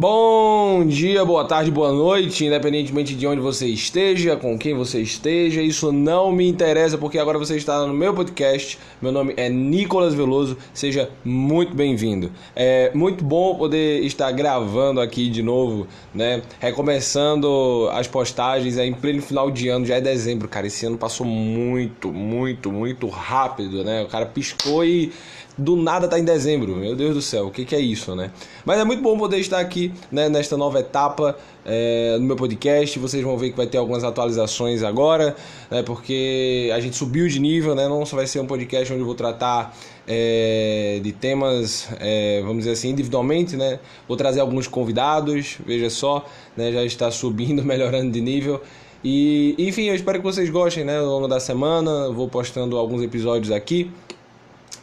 Bom 0.00 0.86
dia, 0.86 1.24
boa 1.24 1.44
tarde, 1.44 1.72
boa 1.72 1.90
noite, 1.90 2.46
independentemente 2.46 3.16
de 3.16 3.26
onde 3.26 3.40
você 3.40 3.66
esteja, 3.66 4.36
com 4.36 4.56
quem 4.56 4.72
você 4.72 5.00
esteja, 5.00 5.60
isso 5.60 5.90
não 5.90 6.30
me 6.30 6.48
interessa 6.48 6.96
porque 6.96 7.18
agora 7.18 7.36
você 7.36 7.56
está 7.56 7.84
no 7.84 7.92
meu 7.92 8.14
podcast. 8.14 8.78
Meu 9.02 9.10
nome 9.10 9.34
é 9.36 9.48
Nicolas 9.48 10.14
Veloso, 10.14 10.56
seja 10.72 11.10
muito 11.24 11.74
bem-vindo. 11.74 12.30
É 12.54 12.92
muito 12.94 13.24
bom 13.24 13.56
poder 13.56 14.04
estar 14.04 14.30
gravando 14.30 15.00
aqui 15.00 15.28
de 15.28 15.42
novo, 15.42 15.88
né? 16.14 16.42
Recomeçando 16.60 17.88
as 17.90 18.06
postagens 18.06 18.78
aí 18.78 18.90
em 18.90 18.94
pleno 18.94 19.20
final 19.20 19.50
de 19.50 19.68
ano, 19.68 19.84
já 19.84 19.96
é 19.96 20.00
dezembro, 20.00 20.46
cara. 20.46 20.68
Esse 20.68 20.86
ano 20.86 20.96
passou 20.96 21.26
muito, 21.26 22.12
muito, 22.12 22.70
muito 22.70 23.08
rápido, 23.08 23.82
né? 23.82 24.04
O 24.04 24.06
cara 24.06 24.26
piscou 24.26 24.84
e 24.84 25.10
do 25.58 25.74
nada 25.74 26.06
tá 26.06 26.18
em 26.18 26.24
dezembro. 26.24 26.76
Meu 26.76 26.94
Deus 26.94 27.14
do 27.14 27.20
céu, 27.20 27.48
o 27.48 27.50
que, 27.50 27.64
que 27.64 27.74
é 27.74 27.80
isso, 27.80 28.14
né? 28.14 28.30
Mas 28.64 28.78
é 28.78 28.84
muito 28.84 29.02
bom 29.02 29.18
poder 29.18 29.38
estar 29.38 29.58
aqui 29.58 29.92
né, 30.10 30.28
nesta 30.28 30.56
nova 30.56 30.78
etapa 30.78 31.36
é, 31.66 32.16
no 32.18 32.24
meu 32.24 32.36
podcast. 32.36 32.96
Vocês 32.98 33.24
vão 33.24 33.36
ver 33.36 33.50
que 33.50 33.56
vai 33.56 33.66
ter 33.66 33.76
algumas 33.76 34.04
atualizações 34.04 34.84
agora, 34.84 35.34
né, 35.68 35.82
porque 35.82 36.70
a 36.72 36.78
gente 36.78 36.96
subiu 36.96 37.26
de 37.26 37.40
nível, 37.40 37.74
né? 37.74 37.88
Não 37.88 38.06
só 38.06 38.16
vai 38.16 38.26
ser 38.28 38.38
um 38.38 38.46
podcast 38.46 38.92
onde 38.92 39.02
eu 39.02 39.06
vou 39.06 39.16
tratar 39.16 39.76
é, 40.06 41.00
de 41.02 41.10
temas, 41.10 41.88
é, 41.98 42.40
vamos 42.42 42.58
dizer 42.58 42.72
assim, 42.72 42.90
individualmente, 42.90 43.56
né? 43.56 43.80
Vou 44.06 44.16
trazer 44.16 44.40
alguns 44.40 44.68
convidados, 44.68 45.58
veja 45.66 45.90
só, 45.90 46.24
né? 46.56 46.70
Já 46.70 46.84
está 46.84 47.10
subindo, 47.10 47.62
melhorando 47.66 48.12
de 48.12 48.20
nível. 48.20 48.62
E, 49.02 49.54
enfim, 49.58 49.84
eu 49.84 49.94
espero 49.94 50.18
que 50.18 50.24
vocês 50.24 50.50
gostem, 50.50 50.84
né? 50.84 50.98
Ao 50.98 51.06
longo 51.06 51.28
da 51.28 51.40
semana, 51.40 52.10
vou 52.10 52.28
postando 52.28 52.76
alguns 52.76 53.02
episódios 53.02 53.50
aqui 53.50 53.90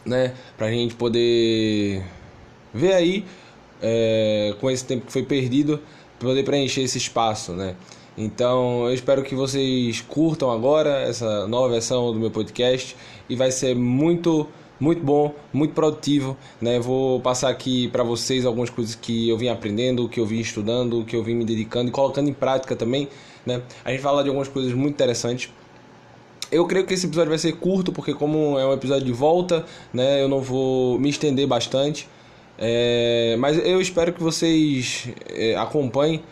né? 0.05 0.33
Pra 0.57 0.69
gente 0.69 0.95
poder 0.95 2.03
ver 2.73 2.93
aí, 2.93 3.25
é, 3.81 4.53
com 4.59 4.69
esse 4.69 4.85
tempo 4.85 5.05
que 5.05 5.11
foi 5.11 5.23
perdido, 5.23 5.79
poder 6.19 6.43
preencher 6.43 6.81
esse 6.81 6.97
espaço, 6.97 7.53
né? 7.53 7.75
Então 8.17 8.87
eu 8.87 8.93
espero 8.93 9.23
que 9.23 9.35
vocês 9.35 10.01
curtam 10.01 10.49
agora 10.49 11.01
essa 11.01 11.47
nova 11.47 11.69
versão 11.69 12.13
do 12.13 12.19
meu 12.19 12.31
podcast 12.31 12.95
e 13.29 13.35
vai 13.35 13.51
ser 13.51 13.75
muito 13.75 14.47
muito 14.77 15.01
bom, 15.01 15.33
muito 15.53 15.73
produtivo, 15.73 16.37
né? 16.61 16.79
Vou 16.79 17.19
passar 17.21 17.49
aqui 17.49 17.87
para 17.89 18.03
vocês 18.03 18.45
algumas 18.45 18.69
coisas 18.69 18.93
que 18.93 19.29
eu 19.29 19.37
vim 19.37 19.47
aprendendo, 19.47 20.07
que 20.09 20.19
eu 20.19 20.25
vim 20.25 20.39
estudando, 20.39 21.03
que 21.05 21.15
eu 21.15 21.23
vim 21.23 21.33
me 21.33 21.45
dedicando 21.45 21.89
e 21.89 21.91
colocando 21.91 22.29
em 22.29 22.33
prática 22.33 22.75
também, 22.75 23.07
né? 23.45 23.61
A 23.85 23.91
gente 23.91 24.01
fala 24.01 24.21
de 24.21 24.29
algumas 24.29 24.49
coisas 24.49 24.73
muito 24.73 24.93
interessantes 24.93 25.49
eu 26.51 26.65
creio 26.65 26.85
que 26.85 26.93
esse 26.93 27.05
episódio 27.05 27.29
vai 27.29 27.39
ser 27.39 27.53
curto, 27.53 27.91
porque 27.91 28.13
como 28.13 28.57
é 28.59 28.65
um 28.65 28.73
episódio 28.73 29.05
de 29.05 29.11
volta, 29.11 29.65
né, 29.93 30.21
eu 30.21 30.27
não 30.27 30.41
vou 30.41 30.99
me 30.99 31.09
estender 31.09 31.47
bastante. 31.47 32.07
É, 32.57 33.35
mas 33.37 33.57
eu 33.57 33.81
espero 33.81 34.13
que 34.13 34.23
vocês 34.23 35.09
é, 35.29 35.55
acompanhem 35.55 36.23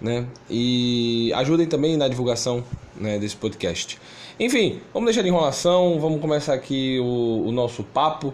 né, 0.00 0.26
e 0.48 1.30
ajudem 1.34 1.66
também 1.66 1.96
na 1.96 2.08
divulgação 2.08 2.64
né, 2.96 3.18
desse 3.18 3.36
podcast. 3.36 3.98
Enfim, 4.40 4.80
vamos 4.92 5.06
deixar 5.06 5.22
de 5.22 5.28
enrolação, 5.28 6.00
vamos 6.00 6.20
começar 6.20 6.54
aqui 6.54 6.98
o, 7.00 7.44
o 7.46 7.52
nosso 7.52 7.84
papo. 7.84 8.32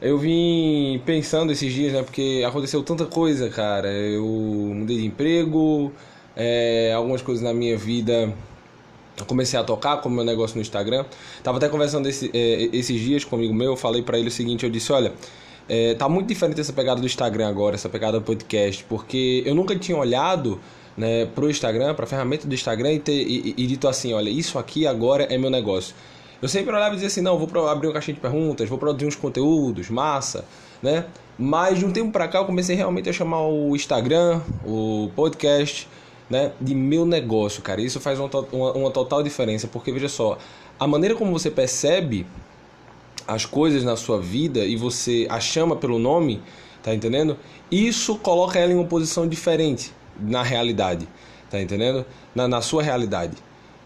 Eu 0.00 0.16
vim 0.18 1.00
pensando 1.04 1.52
esses 1.52 1.72
dias, 1.72 1.92
né, 1.92 2.02
porque 2.02 2.42
aconteceu 2.46 2.82
tanta 2.82 3.04
coisa, 3.04 3.50
cara. 3.50 3.88
Eu 3.92 4.24
mudei 4.24 4.96
de 4.96 5.06
emprego, 5.06 5.92
é, 6.34 6.92
algumas 6.96 7.20
coisas 7.20 7.44
na 7.44 7.52
minha 7.52 7.76
vida 7.76 8.34
comecei 9.26 9.58
a 9.58 9.64
tocar 9.64 9.98
com 9.98 10.08
meu 10.08 10.24
negócio 10.24 10.56
no 10.56 10.62
Instagram. 10.62 11.04
Tava 11.42 11.58
até 11.58 11.68
conversando 11.68 12.08
esse, 12.08 12.30
é, 12.34 12.68
esses 12.72 13.00
dias 13.00 13.24
comigo 13.24 13.52
meu, 13.54 13.72
eu 13.72 13.76
falei 13.76 14.02
para 14.02 14.18
ele 14.18 14.28
o 14.28 14.32
seguinte, 14.32 14.64
eu 14.64 14.70
disse, 14.70 14.92
olha, 14.92 15.12
é, 15.68 15.94
tá 15.94 16.08
muito 16.08 16.26
diferente 16.26 16.60
essa 16.60 16.72
pegada 16.72 17.00
do 17.00 17.06
Instagram 17.06 17.48
agora, 17.48 17.76
essa 17.76 17.88
pegada 17.88 18.18
do 18.18 18.24
podcast, 18.24 18.84
porque 18.88 19.42
eu 19.46 19.54
nunca 19.54 19.76
tinha 19.76 19.96
olhado 19.96 20.60
né, 20.96 21.26
pro 21.26 21.48
Instagram, 21.48 21.94
pra 21.94 22.06
ferramenta 22.06 22.46
do 22.46 22.54
Instagram 22.54 22.92
e, 22.92 22.98
ter, 22.98 23.22
e, 23.22 23.54
e, 23.56 23.66
dito 23.66 23.86
assim, 23.86 24.12
olha, 24.12 24.28
isso 24.28 24.58
aqui 24.58 24.86
agora 24.86 25.24
é 25.24 25.38
meu 25.38 25.48
negócio. 25.48 25.94
Eu 26.42 26.48
sempre 26.48 26.74
olhava 26.74 26.90
e 26.90 26.94
dizia 26.94 27.06
assim, 27.06 27.20
não, 27.20 27.38
vou 27.38 27.68
abrir 27.68 27.86
uma 27.86 27.92
caixinha 27.92 28.14
de 28.14 28.20
perguntas, 28.20 28.68
vou 28.68 28.78
produzir 28.78 29.06
uns 29.06 29.14
conteúdos, 29.14 29.90
massa, 29.90 30.44
né? 30.82 31.06
Mas 31.38 31.78
de 31.78 31.84
um 31.84 31.92
tempo 31.92 32.10
pra 32.10 32.26
cá 32.28 32.38
eu 32.38 32.44
comecei 32.44 32.74
realmente 32.74 33.08
a 33.08 33.12
chamar 33.12 33.46
o 33.46 33.74
Instagram, 33.76 34.40
o 34.64 35.10
podcast, 35.14 35.88
né, 36.30 36.52
de 36.60 36.74
meu 36.74 37.04
negócio, 37.04 37.60
cara. 37.60 37.80
Isso 37.80 37.98
faz 37.98 38.18
uma, 38.20 38.30
uma, 38.52 38.72
uma 38.72 38.90
total 38.90 39.22
diferença, 39.22 39.66
porque 39.66 39.90
veja 39.90 40.08
só, 40.08 40.38
a 40.78 40.86
maneira 40.86 41.16
como 41.16 41.32
você 41.32 41.50
percebe 41.50 42.24
as 43.26 43.44
coisas 43.44 43.84
na 43.84 43.96
sua 43.96 44.20
vida 44.20 44.64
e 44.64 44.76
você 44.76 45.26
a 45.28 45.40
chama 45.40 45.76
pelo 45.76 45.98
nome, 45.98 46.40
tá 46.82 46.94
entendendo? 46.94 47.36
Isso 47.70 48.16
coloca 48.16 48.58
ela 48.58 48.72
em 48.72 48.76
uma 48.76 48.86
posição 48.86 49.28
diferente 49.28 49.92
na 50.20 50.42
realidade, 50.42 51.08
tá 51.50 51.60
entendendo? 51.60 52.06
Na, 52.34 52.46
na 52.46 52.62
sua 52.62 52.82
realidade. 52.82 53.36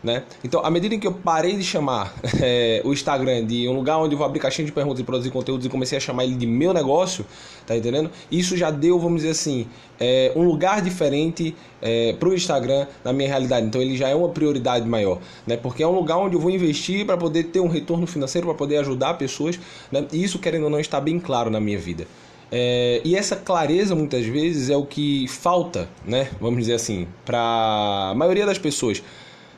Né? 0.04 0.22
Então, 0.44 0.60
à 0.62 0.70
medida 0.70 0.94
em 0.94 1.00
que 1.00 1.06
eu 1.06 1.12
parei 1.12 1.56
de 1.56 1.64
chamar 1.64 2.14
é, 2.38 2.82
o 2.84 2.92
Instagram 2.92 3.46
de 3.46 3.66
um 3.66 3.72
lugar 3.72 3.96
onde 3.96 4.14
eu 4.14 4.18
vou 4.18 4.26
abrir 4.26 4.38
caixinha 4.38 4.66
de 4.66 4.70
perguntas 4.70 5.00
e 5.00 5.02
produzir 5.02 5.30
conteúdos 5.30 5.64
e 5.64 5.70
comecei 5.70 5.96
a 5.96 6.00
chamar 6.00 6.24
ele 6.24 6.34
de 6.34 6.46
meu 6.46 6.74
negócio, 6.74 7.24
tá 7.66 7.74
entendendo? 7.74 8.10
Isso 8.30 8.54
já 8.54 8.70
deu, 8.70 8.98
vamos 8.98 9.22
dizer 9.22 9.30
assim, 9.30 9.66
é, 9.98 10.30
um 10.36 10.42
lugar 10.42 10.82
diferente 10.82 11.56
é, 11.80 12.12
para 12.12 12.28
o 12.28 12.34
Instagram 12.34 12.86
na 13.02 13.14
minha 13.14 13.28
realidade. 13.30 13.66
Então, 13.66 13.80
ele 13.80 13.96
já 13.96 14.06
é 14.06 14.14
uma 14.14 14.28
prioridade 14.28 14.86
maior, 14.86 15.20
né? 15.46 15.56
Porque 15.56 15.82
é 15.82 15.86
um 15.86 15.94
lugar 15.94 16.18
onde 16.18 16.36
eu 16.36 16.40
vou 16.40 16.50
investir 16.50 17.06
para 17.06 17.16
poder 17.16 17.44
ter 17.44 17.60
um 17.60 17.68
retorno 17.68 18.06
financeiro, 18.06 18.46
para 18.46 18.56
poder 18.56 18.76
ajudar 18.78 19.14
pessoas, 19.14 19.58
né? 19.90 20.06
E 20.12 20.22
isso, 20.22 20.38
querendo 20.38 20.64
ou 20.64 20.70
não, 20.70 20.78
está 20.78 21.00
bem 21.00 21.18
claro 21.18 21.48
na 21.48 21.60
minha 21.60 21.78
vida. 21.78 22.06
É, 22.52 23.00
e 23.04 23.16
essa 23.16 23.36
clareza 23.36 23.94
muitas 23.94 24.26
vezes 24.26 24.68
é 24.68 24.76
o 24.76 24.84
que 24.84 25.26
falta, 25.28 25.88
né? 26.04 26.28
Vamos 26.38 26.60
dizer 26.60 26.74
assim, 26.74 27.08
para 27.24 28.10
a 28.10 28.14
maioria 28.14 28.44
das 28.44 28.58
pessoas, 28.58 29.02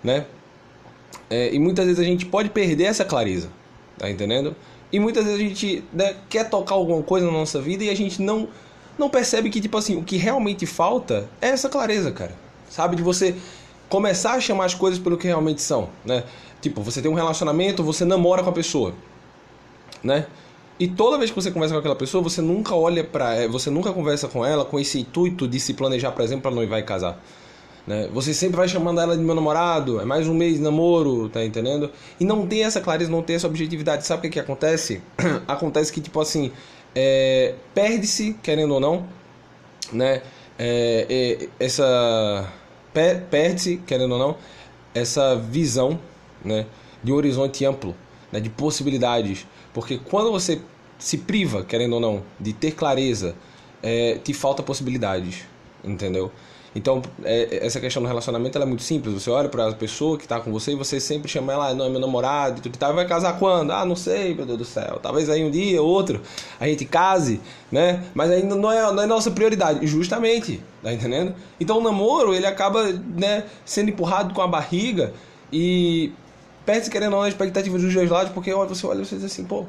né? 0.03 0.27
É, 1.29 1.53
e 1.53 1.59
muitas 1.59 1.85
vezes 1.87 2.01
a 2.01 2.05
gente 2.05 2.25
pode 2.27 2.51
perder 2.51 2.85
essa 2.85 3.05
clareza, 3.05 3.51
tá 3.99 4.09
entendendo? 4.09 4.55
E 4.93 5.01
muitas 5.01 5.25
vezes 5.25 5.41
a 5.41 5.43
gente 5.43 5.85
né, 5.93 6.15
quer 6.29 6.49
tocar 6.49 6.75
alguma 6.75 7.03
coisa 7.03 7.27
na 7.27 7.33
nossa 7.33 7.61
vida 7.61 7.85
e 7.85 7.91
a 7.91 7.95
gente 7.95 8.23
não, 8.23 8.49
não 8.99 9.11
percebe 9.11 9.51
que, 9.51 9.61
tipo 9.61 9.77
assim, 9.77 9.97
o 9.97 10.03
que 10.03 10.17
realmente 10.17 10.65
falta 10.65 11.29
é 11.41 11.49
essa 11.49 11.69
clareza, 11.69 12.13
cara. 12.13 12.35
Sabe? 12.71 12.97
De 12.97 13.03
você 13.03 13.35
começar 13.89 14.33
a 14.33 14.41
chamar 14.41 14.67
as 14.67 14.75
coisas 14.75 14.99
pelo 14.99 15.17
que 15.17 15.27
realmente 15.27 15.61
são, 15.63 15.89
né? 16.05 16.25
Tipo, 16.61 16.83
você 16.83 17.03
tem 17.03 17.11
um 17.11 17.15
relacionamento, 17.15 17.83
você 17.83 18.05
namora 18.05 18.43
com 18.43 18.51
a 18.51 18.53
pessoa, 18.53 18.95
né? 20.03 20.27
E 20.79 20.87
toda 20.87 21.17
vez 21.17 21.31
que 21.31 21.37
você 21.37 21.51
conversa 21.51 21.75
com 21.75 21.79
aquela 21.79 21.97
pessoa, 21.97 22.23
você 22.23 22.43
nunca 22.43 22.75
olha 22.75 23.03
para, 23.03 23.49
você 23.49 23.71
nunca 23.71 23.93
conversa 23.93 24.29
com 24.29 24.45
ela 24.45 24.65
com 24.65 24.79
esse 24.79 25.01
intuito 25.01 25.49
de 25.49 25.59
se 25.59 25.73
planejar, 25.73 26.13
por 26.13 26.23
exemplo, 26.23 26.43
para 26.43 26.51
noivar 26.51 26.79
e 26.79 26.83
casar. 26.83 27.19
Né? 27.87 28.09
Você 28.13 28.35
sempre 28.35 28.57
vai 28.57 28.69
chamando 28.69 29.01
ela 29.01 29.17
de 29.17 29.23
meu 29.23 29.35
namorado, 29.35 30.01
é 30.01 30.05
mais 30.05 30.27
um 30.27 30.35
mês 30.35 30.55
de 30.55 30.61
namoro, 30.61 31.29
tá 31.29 31.45
entendendo? 31.45 31.91
E 32.19 32.25
não 32.25 32.47
tem 32.47 32.65
essa 32.65 32.81
clareza, 32.81 33.11
não 33.11 33.23
tem 33.23 33.37
essa 33.37 33.47
objetividade. 33.47 34.05
Sabe 34.05 34.19
o 34.19 34.23
que, 34.23 34.31
que 34.31 34.41
acontece? 34.41 35.01
acontece 35.47 35.93
que, 35.93 36.01
tipo 36.01 36.21
assim, 36.21 36.51
é, 36.95 37.55
perde-se, 37.75 38.35
querendo 38.43 38.75
ou 38.75 38.81
não, 38.81 39.07
né? 39.93 40.23
É, 40.59 41.07
é, 41.09 41.49
essa. 41.61 42.53
Perde-se, 43.31 43.77
querendo 43.87 44.13
ou 44.13 44.19
não, 44.19 44.37
essa 44.95 45.37
visão 45.37 46.01
né? 46.43 46.65
de 47.05 47.13
um 47.13 47.15
horizonte 47.15 47.65
amplo, 47.65 47.95
né? 48.33 48.41
de 48.41 48.49
possibilidades. 48.49 49.47
Porque 49.75 49.99
quando 49.99 50.33
você 50.33 50.63
se 50.99 51.19
priva, 51.19 51.63
querendo 51.63 51.93
ou 51.93 52.01
não, 52.01 52.23
de 52.41 52.55
ter 52.55 52.73
clareza, 52.73 53.37
é, 53.83 54.19
te 54.25 54.33
falta 54.33 54.63
possibilidades, 54.63 55.45
entendeu? 55.85 56.33
Então, 56.77 57.01
é, 57.25 57.65
essa 57.65 57.81
questão 57.81 58.03
do 58.03 58.07
relacionamento 58.07 58.59
é 58.59 58.65
muito 58.67 58.83
simples. 58.83 59.15
Você 59.15 59.31
olha 59.31 59.49
para 59.49 59.71
a 59.71 59.73
pessoa 59.73 60.19
que 60.19 60.25
está 60.25 60.39
com 60.39 60.53
você 60.53 60.73
e 60.73 60.75
você 60.75 61.01
sempre 61.01 61.27
chama 61.27 61.51
ela, 61.51 61.69
ah, 61.69 61.75
não, 61.75 61.87
é 61.87 61.89
meu 61.89 61.99
namorado, 61.99 62.59
e 62.59 62.61
tudo 62.61 62.75
e 62.75 62.79
tal. 62.79 62.95
Vai 62.95 63.09
casar 63.09 63.39
quando? 63.39 63.71
Ah, 63.71 63.87
não 63.87 63.97
sei, 63.97 64.35
meu 64.35 64.45
Deus 64.45 64.59
do 64.59 64.65
céu. 64.67 65.01
Talvez 65.03 65.31
aí 65.31 65.43
um 65.43 65.51
dia, 65.51 65.81
outro, 65.81 66.21
a 66.61 66.67
gente 66.69 66.85
case, 66.85 67.41
né? 67.73 68.05
Mas 68.15 68.31
ainda 68.31 68.55
não 68.55 68.71
é, 68.71 68.93
não 68.93 69.03
é 69.03 69.07
nossa 69.07 69.31
prioridade, 69.31 69.87
justamente, 69.87 70.63
tá 70.83 70.93
entendendo? 70.93 71.35
Então, 71.59 71.79
o 71.79 71.83
namoro, 71.83 72.35
ele 72.35 72.47
acaba, 72.47 72.93
né, 72.93 73.45
sendo 73.65 73.89
empurrado 73.89 74.35
com 74.35 74.43
a 74.43 74.47
barriga 74.47 75.15
e 75.51 76.13
perde 76.67 76.91
querendo 76.91 77.15
ou 77.15 77.21
não 77.21 77.23
a 77.25 77.29
expectativa 77.31 77.79
dos 77.79 77.95
dois 77.95 78.11
lados, 78.11 78.33
porque 78.33 78.53
você 78.53 78.87
olha 78.87 79.01
e 79.01 79.07
você 79.07 79.17
diz 79.17 79.25
assim, 79.25 79.45
pô, 79.45 79.65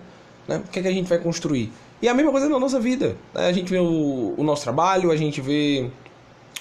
né, 0.46 0.58
o 0.58 0.70
que, 0.70 0.80
é 0.80 0.82
que 0.82 0.88
a 0.90 0.92
gente 0.92 1.08
vai 1.08 1.20
construir? 1.20 1.72
E 2.02 2.10
a 2.10 2.14
mesma 2.14 2.32
coisa 2.32 2.50
na 2.50 2.60
nossa 2.60 2.82
vida. 2.82 3.16
Né? 3.34 3.48
A 3.48 3.54
gente 3.54 3.72
vê 3.72 3.80
o, 3.80 4.34
o 4.38 4.44
nosso 4.44 4.64
trabalho, 4.64 5.10
a 5.10 5.16
gente 5.16 5.40
vê 5.40 5.90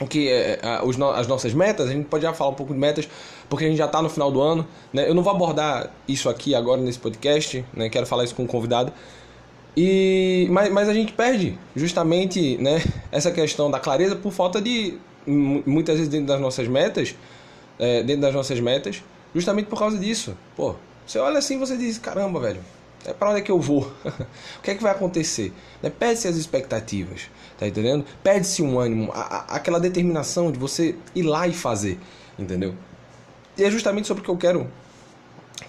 o 0.00 0.06
que 0.06 0.28
é, 0.28 0.58
é 0.62 0.82
os, 0.84 1.00
as 1.00 1.26
nossas 1.26 1.54
metas, 1.54 1.88
a 1.88 1.92
gente 1.92 2.06
pode 2.06 2.22
já 2.22 2.32
falar 2.32 2.50
um 2.50 2.54
pouco 2.54 2.72
de 2.72 2.78
metas, 2.78 3.08
porque 3.48 3.64
a 3.64 3.68
gente 3.68 3.78
já 3.78 3.86
está 3.86 4.02
no 4.02 4.08
final 4.08 4.30
do 4.30 4.40
ano. 4.40 4.66
Né? 4.92 5.08
Eu 5.08 5.14
não 5.14 5.22
vou 5.22 5.32
abordar 5.32 5.90
isso 6.06 6.28
aqui 6.28 6.54
agora 6.54 6.80
nesse 6.80 6.98
podcast, 6.98 7.64
né? 7.72 7.88
quero 7.88 8.06
falar 8.06 8.24
isso 8.24 8.34
com 8.34 8.42
o 8.42 8.44
um 8.44 8.48
convidado. 8.48 8.92
E, 9.76 10.48
mas, 10.50 10.70
mas 10.72 10.88
a 10.88 10.94
gente 10.94 11.12
perde 11.12 11.58
justamente 11.74 12.56
né, 12.56 12.82
essa 13.12 13.30
questão 13.30 13.70
da 13.70 13.78
clareza 13.78 14.16
por 14.16 14.32
falta 14.32 14.60
de, 14.60 14.98
muitas 15.26 15.96
vezes 15.96 16.10
dentro 16.10 16.26
das 16.26 16.40
nossas 16.40 16.66
metas, 16.66 17.14
é, 17.78 18.02
dentro 18.02 18.22
das 18.22 18.34
nossas 18.34 18.58
metas, 18.58 19.02
justamente 19.34 19.66
por 19.66 19.78
causa 19.78 19.98
disso. 19.98 20.36
Pô, 20.56 20.74
você 21.06 21.18
olha 21.18 21.38
assim 21.38 21.58
você 21.58 21.76
diz, 21.76 21.98
caramba, 21.98 22.40
velho, 22.40 22.60
é 23.04 23.12
para 23.12 23.30
onde 23.30 23.40
é 23.40 23.42
que 23.42 23.50
eu 23.50 23.60
vou? 23.60 23.82
o 24.58 24.62
que 24.62 24.70
é 24.70 24.74
que 24.74 24.82
vai 24.82 24.92
acontecer? 24.92 25.52
Né? 25.82 25.90
Perde-se 25.90 26.26
as 26.26 26.36
expectativas. 26.36 27.28
Tá 27.58 27.66
entendendo? 27.66 28.04
Perde-se 28.22 28.62
um 28.62 28.78
ânimo, 28.78 29.10
a, 29.12 29.20
a, 29.20 29.56
aquela 29.56 29.80
determinação 29.80 30.52
de 30.52 30.58
você 30.58 30.94
ir 31.14 31.22
lá 31.22 31.48
e 31.48 31.54
fazer, 31.54 31.98
entendeu? 32.38 32.74
E 33.56 33.64
é 33.64 33.70
justamente 33.70 34.06
sobre 34.06 34.20
o 34.20 34.24
que 34.24 34.30
eu 34.30 34.36
quero 34.36 34.68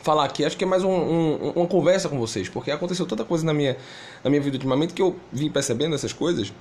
falar 0.01 0.25
aqui. 0.25 0.43
Acho 0.43 0.57
que 0.57 0.65
é 0.65 0.67
mais 0.67 0.83
um, 0.83 0.91
um, 0.91 1.51
uma 1.55 1.67
conversa 1.67 2.09
com 2.09 2.19
vocês, 2.19 2.49
porque 2.49 2.71
aconteceu 2.71 3.05
tanta 3.05 3.23
coisa 3.23 3.45
na 3.45 3.53
minha, 3.53 3.77
na 4.23 4.29
minha 4.29 4.41
vida 4.41 4.57
ultimamente 4.57 4.93
que 4.93 5.01
eu 5.01 5.15
vim 5.31 5.49
percebendo 5.49 5.95
essas 5.95 6.11
coisas 6.11 6.51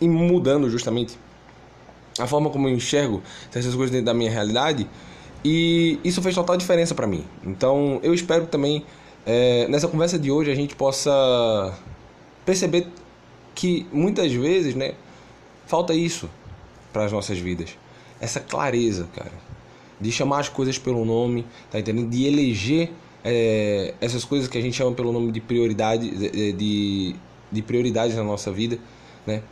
e 0.00 0.08
mudando 0.08 0.68
justamente 0.68 1.16
a 2.18 2.26
forma 2.26 2.50
como 2.50 2.68
eu 2.68 2.74
enxergo 2.74 3.22
essas 3.54 3.74
coisas 3.74 3.90
dentro 3.90 4.06
da 4.06 4.14
minha 4.14 4.30
realidade. 4.30 4.88
E 5.44 6.00
isso 6.04 6.20
fez 6.20 6.34
total 6.34 6.56
diferença 6.56 6.94
para 6.94 7.06
mim. 7.06 7.24
Então 7.44 8.00
eu 8.02 8.12
espero 8.12 8.46
também 8.46 8.84
é, 9.24 9.66
nessa 9.68 9.86
conversa 9.86 10.18
de 10.18 10.30
hoje 10.30 10.50
a 10.50 10.54
gente 10.54 10.74
possa 10.74 11.76
perceber 12.44 12.88
que 13.54 13.86
muitas 13.92 14.32
vezes, 14.32 14.74
né, 14.74 14.94
falta 15.66 15.94
isso 15.94 16.28
para 16.92 17.04
as 17.04 17.12
nossas 17.12 17.38
vidas. 17.38 17.76
Essa 18.20 18.40
clareza, 18.40 19.08
cara, 19.14 19.32
de 20.00 20.10
chamar 20.12 20.40
as 20.40 20.48
coisas 20.48 20.78
pelo 20.78 21.04
nome, 21.04 21.46
tá 21.70 21.78
entendendo? 21.78 22.10
De 22.10 22.26
eleger 22.26 22.90
é, 23.24 23.94
essas 24.00 24.24
coisas 24.24 24.48
que 24.48 24.58
a 24.58 24.60
gente 24.60 24.76
chama 24.76 24.92
pelo 24.92 25.12
nome 25.12 25.32
de 25.32 25.40
prioridade, 25.40 26.10
de, 26.10 26.52
de, 26.52 27.16
de 27.50 27.62
prioridades 27.62 28.16
na 28.16 28.24
nossa 28.24 28.50
vida, 28.50 28.78
né? 29.26 29.42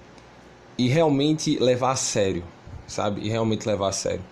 E 0.77 0.89
realmente 0.89 1.59
levar 1.59 1.93
a 1.93 1.97
sério, 1.97 2.43
sabe? 2.87 3.21
E 3.23 3.29
realmente 3.29 3.67
levar 3.67 3.89
a 3.89 3.93
sério. 3.93 4.23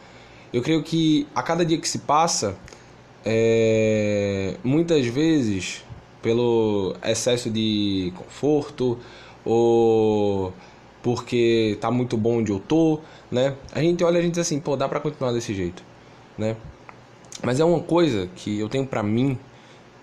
Eu 0.52 0.62
creio 0.62 0.82
que 0.82 1.26
a 1.34 1.42
cada 1.42 1.64
dia 1.64 1.78
que 1.78 1.88
se 1.88 2.00
passa, 2.00 2.56
é, 3.24 4.56
muitas 4.64 5.06
vezes, 5.06 5.84
pelo 6.22 6.96
excesso 7.04 7.50
de 7.50 8.12
conforto 8.16 8.98
ou 9.48 10.52
porque 11.02 11.78
tá 11.80 11.90
muito 11.90 12.16
bom 12.18 12.38
onde 12.38 12.52
eu 12.52 12.60
tô, 12.60 13.00
né? 13.30 13.56
A 13.72 13.80
gente 13.80 14.04
olha 14.04 14.16
e 14.16 14.20
a 14.20 14.22
gente 14.22 14.32
diz 14.32 14.40
assim, 14.40 14.60
pô, 14.60 14.76
dá 14.76 14.86
para 14.86 15.00
continuar 15.00 15.32
desse 15.32 15.54
jeito, 15.54 15.82
né? 16.36 16.54
Mas 17.42 17.58
é 17.58 17.64
uma 17.64 17.80
coisa 17.80 18.28
que 18.36 18.58
eu 18.58 18.68
tenho 18.68 18.86
para 18.86 19.02
mim, 19.02 19.38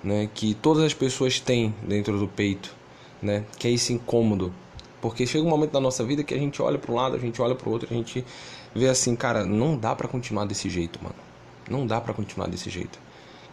né, 0.04 0.30
que 0.34 0.54
todas 0.56 0.84
as 0.84 0.94
pessoas 0.94 1.40
têm 1.40 1.76
dentro 1.84 2.18
do 2.18 2.28
peito, 2.28 2.74
né, 3.22 3.44
que 3.60 3.68
é 3.68 3.72
esse 3.72 3.94
incômodo. 3.94 4.52
Porque 5.02 5.28
chega 5.28 5.46
um 5.46 5.50
momento 5.50 5.72
da 5.72 5.80
nossa 5.80 6.04
vida 6.04 6.24
que 6.24 6.34
a 6.34 6.38
gente 6.38 6.62
olha 6.62 6.80
para 6.80 6.92
um 6.92 6.96
lado, 6.96 7.16
a 7.16 7.20
gente 7.20 7.40
olha 7.42 7.54
para 7.54 7.70
o 7.70 7.72
outro, 7.72 7.88
a 7.92 7.94
gente 7.94 8.26
vê 8.74 8.88
assim, 8.88 9.16
cara, 9.16 9.46
não 9.46 9.78
dá 9.78 9.94
para 9.94 10.08
continuar 10.08 10.46
desse 10.46 10.70
jeito, 10.70 11.00
mano. 11.04 11.16
Não 11.70 11.86
dá 11.86 12.02
para 12.02 12.14
continuar 12.14 12.48
desse 12.48 12.70
jeito. 12.70 13.00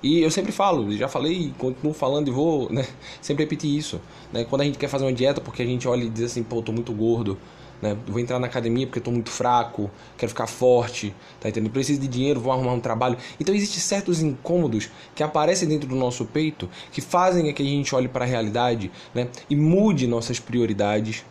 E 0.03 0.21
eu 0.21 0.31
sempre 0.31 0.51
falo, 0.51 0.91
já 0.97 1.07
falei, 1.07 1.55
continuo 1.59 1.95
falando 1.95 2.29
e 2.29 2.31
vou 2.31 2.73
né, 2.73 2.87
sempre 3.21 3.45
repetir 3.45 3.77
isso. 3.77 4.01
Né? 4.33 4.45
Quando 4.45 4.63
a 4.63 4.65
gente 4.65 4.77
quer 4.77 4.89
fazer 4.89 5.05
uma 5.05 5.13
dieta 5.13 5.41
porque 5.41 5.63
a 5.63 5.67
gente 5.67 5.87
olha 5.87 6.05
e 6.05 6.09
diz 6.09 6.25
assim, 6.25 6.43
pô, 6.43 6.57
eu 6.57 6.63
tô 6.63 6.73
muito 6.73 6.93
gordo, 6.93 7.39
né? 7.83 7.97
Vou 8.07 8.21
entrar 8.21 8.39
na 8.39 8.47
academia 8.47 8.87
porque 8.87 9.01
estou 9.01 9.13
muito 9.13 9.29
fraco, 9.29 9.91
quero 10.17 10.31
ficar 10.31 10.47
forte, 10.47 11.13
tá 11.41 11.49
entendendo? 11.49 11.73
Preciso 11.73 12.01
de 12.01 12.07
dinheiro, 12.07 12.41
vou 12.41 12.53
arrumar 12.53 12.73
um 12.73 12.81
trabalho. 12.81 13.19
Então 13.41 13.53
existem 13.53 13.81
certos 13.81 14.23
incômodos 14.23 14.89
que 15.17 15.23
aparecem 15.23 15.69
dentro 15.69 15.89
do 15.89 15.97
nosso 15.97 16.25
peito 16.25 16.71
que 16.93 17.01
fazem 17.01 17.53
que 17.53 17.63
a 17.63 17.67
gente 17.67 17.93
olhe 17.95 18.07
para 18.07 18.25
a 18.25 18.29
realidade, 18.29 18.91
né? 19.13 19.29
E 19.51 19.57
mude 19.57 20.07
nossas 20.07 20.39
prioridades 20.39 21.25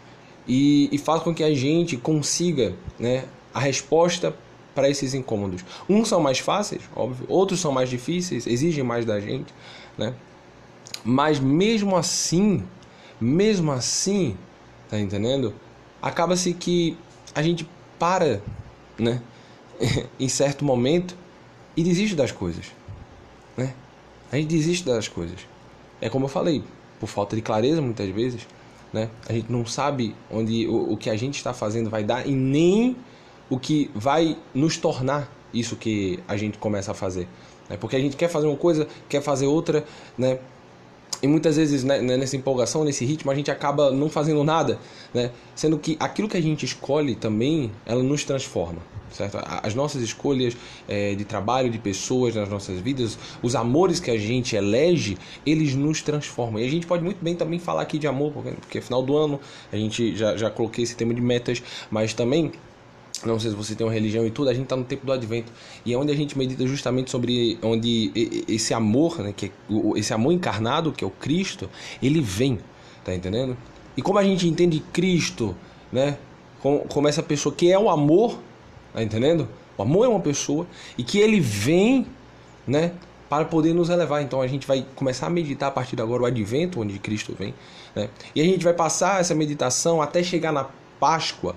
e, 0.46 0.90
e 0.92 0.98
faz 0.98 1.24
com 1.24 1.34
que 1.34 1.44
a 1.44 1.54
gente 1.56 1.96
consiga, 1.96 2.74
né? 3.00 3.24
A 3.54 3.60
resposta 3.60 4.36
para 4.74 4.90
esses 4.90 5.14
incômodos. 5.14 5.64
Uns 5.90 6.08
são 6.08 6.22
mais 6.22 6.40
fáceis, 6.40 6.82
óbvio, 6.96 7.26
outros 7.28 7.60
são 7.60 7.72
mais 7.72 7.90
difíceis, 7.90 8.48
exigem 8.48 8.84
mais 8.84 9.06
da 9.06 9.20
gente, 9.20 9.54
né? 9.98 10.14
Mas 11.04 11.40
mesmo 11.40 11.96
assim, 11.96 12.64
mesmo 13.20 13.72
assim, 13.72 14.38
tá 14.90 15.00
entendendo? 15.00 15.54
Acaba-se 16.02 16.54
que 16.54 16.98
a 17.34 17.42
gente 17.42 17.68
para, 18.00 18.42
né? 18.98 19.22
em 20.20 20.30
certo 20.30 20.64
momento 20.64 21.16
e 21.76 21.84
desiste 21.84 22.16
das 22.16 22.32
coisas, 22.32 22.66
né? 23.58 23.74
A 24.32 24.38
gente 24.38 24.48
desiste 24.48 24.86
das 24.86 25.08
coisas. 25.08 25.40
É 26.00 26.10
como 26.10 26.26
eu 26.26 26.30
falei, 26.30 26.64
por 27.00 27.08
falta 27.08 27.36
de 27.36 27.42
clareza 27.42 27.82
muitas 27.82 28.10
vezes, 28.10 28.48
né? 28.94 29.10
A 29.28 29.34
gente 29.34 29.52
não 29.52 29.66
sabe 29.66 30.16
onde 30.30 30.68
o, 30.68 30.94
o 30.94 30.98
que 30.98 31.10
a 31.10 31.16
gente 31.16 31.36
está 31.36 31.54
fazendo 31.54 31.90
vai 31.90 32.04
dar 32.04 32.28
e 32.28 32.32
nem 32.32 32.96
o 33.52 33.60
que 33.60 33.92
vai 33.94 34.38
nos 34.56 34.78
tornar 34.78 35.30
isso 35.54 35.76
que 35.76 36.20
a 36.26 36.38
gente 36.38 36.58
começa 36.58 36.92
a 36.92 36.94
fazer. 36.94 37.28
Né? 37.70 37.76
Porque 37.78 37.98
a 37.98 38.00
gente 38.00 38.16
quer 38.16 38.30
fazer 38.30 38.48
uma 38.48 38.56
coisa, 38.56 38.88
quer 39.10 39.22
fazer 39.22 39.46
outra, 39.46 39.84
né? 40.18 40.40
E 41.22 41.28
muitas 41.28 41.58
vezes 41.58 41.84
né, 41.84 42.02
né, 42.02 42.18
nessa 42.18 42.36
empolgação, 42.36 42.84
nesse 42.84 43.06
ritmo, 43.06 43.30
a 43.30 43.36
gente 43.36 43.52
acaba 43.52 43.92
não 43.92 44.10
fazendo 44.10 44.44
nada, 44.44 44.80
né? 45.14 45.32
Sendo 45.54 45.78
que 45.78 45.96
aquilo 46.00 46.28
que 46.28 46.38
a 46.38 46.42
gente 46.42 46.66
escolhe 46.66 47.14
também, 47.14 47.72
ela 47.86 48.02
nos 48.02 48.24
transforma, 48.24 48.80
certo? 49.12 49.38
As 49.62 49.76
nossas 49.76 50.02
escolhas 50.02 50.58
é, 50.88 51.14
de 51.14 51.26
trabalho, 51.26 51.70
de 51.70 51.78
pessoas 51.78 52.34
nas 52.34 52.50
nossas 52.50 52.80
vidas, 52.80 53.20
os 53.44 53.54
amores 53.54 54.00
que 54.00 54.10
a 54.10 54.18
gente 54.18 54.56
elege, 54.56 55.18
eles 55.46 55.76
nos 55.76 56.02
transformam. 56.02 56.60
E 56.60 56.66
a 56.66 56.70
gente 56.70 56.88
pode 56.88 57.04
muito 57.04 57.24
bem 57.24 57.36
também 57.36 57.60
falar 57.60 57.84
aqui 57.84 58.00
de 58.00 58.08
amor, 58.08 58.32
porque, 58.32 58.52
porque 58.52 58.82
final 58.82 59.04
do 59.04 59.16
ano 59.16 59.40
a 59.72 59.76
gente 59.76 60.16
já, 60.16 60.36
já 60.38 60.50
coloquei 60.50 60.86
esse 60.86 60.96
tema 60.96 61.14
de 61.14 61.22
metas, 61.22 61.62
mas 61.92 62.14
também 62.14 62.52
não 63.26 63.40
sei 63.40 63.52
se 63.52 63.56
você 63.56 63.76
tem 63.76 63.86
uma 63.86 63.94
religião 63.94 64.26
e 64.26 64.32
tudo, 64.32 64.50
a 64.50 64.54
gente 64.54 64.64
está 64.64 64.76
no 64.76 64.84
tempo 64.84 65.06
do 65.06 65.12
advento. 65.12 65.52
E 65.86 65.94
é 65.94 65.98
onde 65.98 66.12
a 66.12 66.16
gente 66.16 66.38
medita 66.38 66.66
justamente 66.66 67.12
sobre 67.12 67.58
onde 67.62 68.12
esse 68.48 68.74
amor, 68.74 69.20
né, 69.20 69.34
que 69.36 69.48
é 69.48 69.52
esse 69.96 70.14
amor 70.14 70.32
encarnado, 70.32 70.92
que 70.92 71.04
é 71.04 71.08
o 71.08 71.12
Cristo, 71.12 71.70
ele 72.02 72.22
vem, 72.22 72.60
tá 73.04 73.14
entendendo? 73.14 73.56
E 73.96 74.02
como 74.02 74.18
a 74.18 74.24
gente 74.24 74.48
entende 74.48 74.80
Cristo, 74.92 75.56
né, 75.92 76.18
como, 76.62 76.80
como 76.88 77.08
essa 77.08 77.22
pessoa 77.22 77.54
que 77.54 77.72
é 77.72 77.78
o 77.78 77.90
amor, 77.90 78.40
tá 78.94 79.04
entendendo? 79.04 79.48
O 79.78 79.84
amor 79.84 80.06
é 80.06 80.08
uma 80.08 80.20
pessoa 80.20 80.66
e 80.98 81.04
que 81.04 81.20
ele 81.20 81.40
vem, 81.40 82.08
né, 82.68 82.94
para 83.30 83.46
poder 83.46 83.74
nos 83.74 83.90
elevar. 83.90 84.22
Então 84.22 84.42
a 84.42 84.48
gente 84.48 84.68
vai 84.68 84.86
começar 84.96 85.28
a 85.28 85.30
meditar 85.30 85.70
a 85.70 85.72
partir 85.72 85.96
de 85.96 86.02
agora 86.02 86.24
o 86.24 86.26
advento, 86.26 86.82
onde 86.82 87.00
Cristo 87.00 87.34
vem, 87.38 87.54
né? 87.96 88.10
E 88.36 88.42
a 88.42 88.44
gente 88.44 88.64
vai 88.64 88.74
passar 88.74 89.22
essa 89.22 89.34
meditação 89.34 90.02
até 90.02 90.22
chegar 90.22 90.52
na 90.52 90.68
Páscoa, 91.00 91.56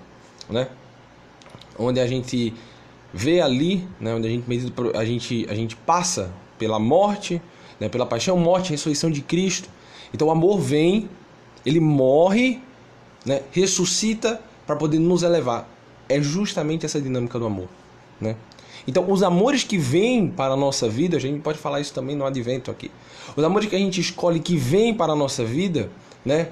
né? 0.48 0.68
Onde 1.78 2.00
a 2.00 2.06
gente 2.06 2.54
vê 3.12 3.40
ali, 3.40 3.86
né, 4.00 4.14
onde 4.14 4.26
a 4.26 4.30
gente, 4.30 4.72
a 4.94 5.04
gente, 5.04 5.46
a 5.48 5.54
gente 5.54 5.76
passa 5.76 6.32
pela 6.58 6.78
morte, 6.78 7.40
né, 7.78 7.88
pela 7.88 8.06
paixão, 8.06 8.36
morte 8.36 8.70
ressurreição 8.70 9.10
de 9.10 9.20
Cristo. 9.20 9.68
Então 10.12 10.28
o 10.28 10.30
amor 10.30 10.58
vem, 10.58 11.08
ele 11.64 11.80
morre, 11.80 12.60
né, 13.24 13.42
ressuscita 13.52 14.40
para 14.66 14.76
poder 14.76 14.98
nos 14.98 15.22
elevar. 15.22 15.68
É 16.08 16.20
justamente 16.20 16.84
essa 16.84 17.00
dinâmica 17.00 17.38
do 17.38 17.46
amor. 17.46 17.68
Né? 18.20 18.36
Então, 18.86 19.10
os 19.10 19.22
amores 19.22 19.64
que 19.64 19.78
vêm 19.78 20.28
para 20.28 20.52
a 20.52 20.56
nossa 20.56 20.88
vida, 20.88 21.16
a 21.16 21.20
gente 21.20 21.40
pode 21.40 21.58
falar 21.58 21.80
isso 21.80 21.92
também 21.94 22.14
no 22.14 22.24
advento 22.24 22.70
aqui. 22.70 22.90
Os 23.34 23.42
amores 23.42 23.68
que 23.68 23.74
a 23.74 23.78
gente 23.78 24.00
escolhe 24.00 24.40
que 24.40 24.56
vêm 24.56 24.94
para 24.94 25.12
a 25.12 25.16
nossa 25.16 25.44
vida, 25.44 25.90
né? 26.24 26.48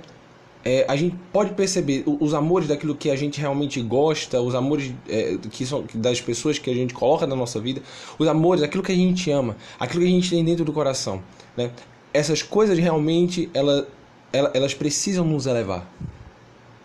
É, 0.65 0.85
a 0.89 0.95
gente 0.95 1.17
pode 1.33 1.55
perceber 1.55 2.05
os 2.07 2.35
amores 2.35 2.69
daquilo 2.69 2.95
que 2.95 3.11
a 3.11 3.17
gente 3.17 3.41
realmente 3.41 3.81
gosta, 3.83 4.41
os 4.41 4.55
amores 4.55 4.93
é, 5.09 5.37
que 5.51 5.67
são 5.67 5.85
das 5.95 6.21
pessoas 6.21 6.59
que 6.59 6.71
a 6.71 6.75
gente 6.75 6.95
coloca 6.95 7.27
na 7.27 7.35
nossa 7.35 7.61
vida, 7.61 7.83
os 8.19 8.29
amores, 8.29 8.61
daquilo 8.61 8.83
que 8.83 8.93
a 8.93 8.97
gente 8.97 9.31
ama, 9.31 9.57
aquilo 9.79 10.03
que 10.03 10.09
a 10.09 10.13
gente 10.13 10.31
tem 10.31 10.45
dentro 10.45 10.65
do 10.65 10.73
coração. 10.73 11.23
Né? 11.57 11.71
Essas 12.15 12.43
coisas 12.43 12.79
realmente 12.79 13.51
ela, 13.53 13.89
ela, 14.33 14.51
elas 14.55 14.73
precisam 14.73 15.25
nos 15.25 15.47
elevar, 15.47 15.91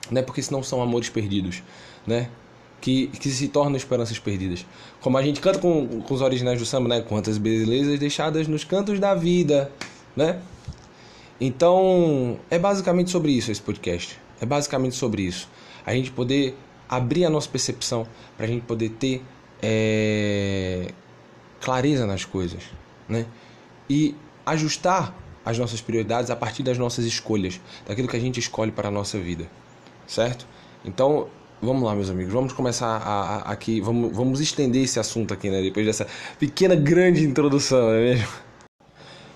né? 0.09 0.23
porque 0.23 0.41
senão 0.41 0.63
são 0.63 0.81
amores 0.81 1.09
perdidos, 1.09 1.61
né? 2.05 2.29
que, 2.81 3.07
que 3.07 3.29
se 3.29 3.47
tornam 3.47 3.75
esperanças 3.75 4.17
perdidas. 4.17 4.65
Como 5.01 5.17
a 5.19 5.21
gente 5.21 5.39
canta 5.39 5.59
com, 5.59 6.01
com 6.01 6.13
os 6.13 6.21
originais 6.21 6.57
do 6.57 6.65
samba, 6.65 6.89
né? 6.89 7.01
quantas 7.01 7.37
belezas 7.37 7.99
deixadas 7.99 8.47
nos 8.47 8.63
cantos 8.63 8.99
da 8.99 9.13
vida. 9.13 9.71
Né? 10.15 10.39
Então, 11.39 12.39
é 12.49 12.57
basicamente 12.57 13.11
sobre 13.11 13.31
isso 13.31 13.51
esse 13.51 13.61
podcast. 13.61 14.19
É 14.41 14.45
basicamente 14.45 14.95
sobre 14.95 15.21
isso. 15.23 15.49
A 15.85 15.93
gente 15.93 16.11
poder 16.11 16.57
abrir 16.89 17.25
a 17.25 17.29
nossa 17.29 17.49
percepção, 17.49 18.07
para 18.35 18.45
a 18.45 18.49
gente 18.49 18.63
poder 18.63 18.89
ter 18.89 19.23
é, 19.61 20.91
clareza 21.59 22.05
nas 22.05 22.25
coisas, 22.25 22.63
né? 23.07 23.25
E 23.89 24.15
ajustar 24.45 25.13
as 25.45 25.57
nossas 25.57 25.81
prioridades 25.81 26.29
a 26.29 26.35
partir 26.35 26.63
das 26.63 26.77
nossas 26.77 27.05
escolhas, 27.05 27.59
daquilo 27.85 28.07
que 28.07 28.17
a 28.17 28.19
gente 28.19 28.39
escolhe 28.39 28.71
para 28.71 28.89
a 28.89 28.91
nossa 28.91 29.17
vida, 29.17 29.49
certo? 30.05 30.47
Então, 30.83 31.27
vamos 31.61 31.83
lá, 31.83 31.95
meus 31.95 32.09
amigos, 32.09 32.33
vamos 32.33 32.53
começar 32.53 32.87
a, 32.87 33.37
a, 33.37 33.51
aqui, 33.51 33.81
vamos, 33.81 34.15
vamos 34.15 34.41
estender 34.41 34.83
esse 34.83 34.99
assunto 34.99 35.33
aqui, 35.33 35.49
né? 35.49 35.61
Depois 35.61 35.85
dessa 35.85 36.07
pequena, 36.39 36.75
grande 36.75 37.23
introdução, 37.23 37.81
não 37.87 37.93
é 37.93 38.01
mesmo? 38.01 38.46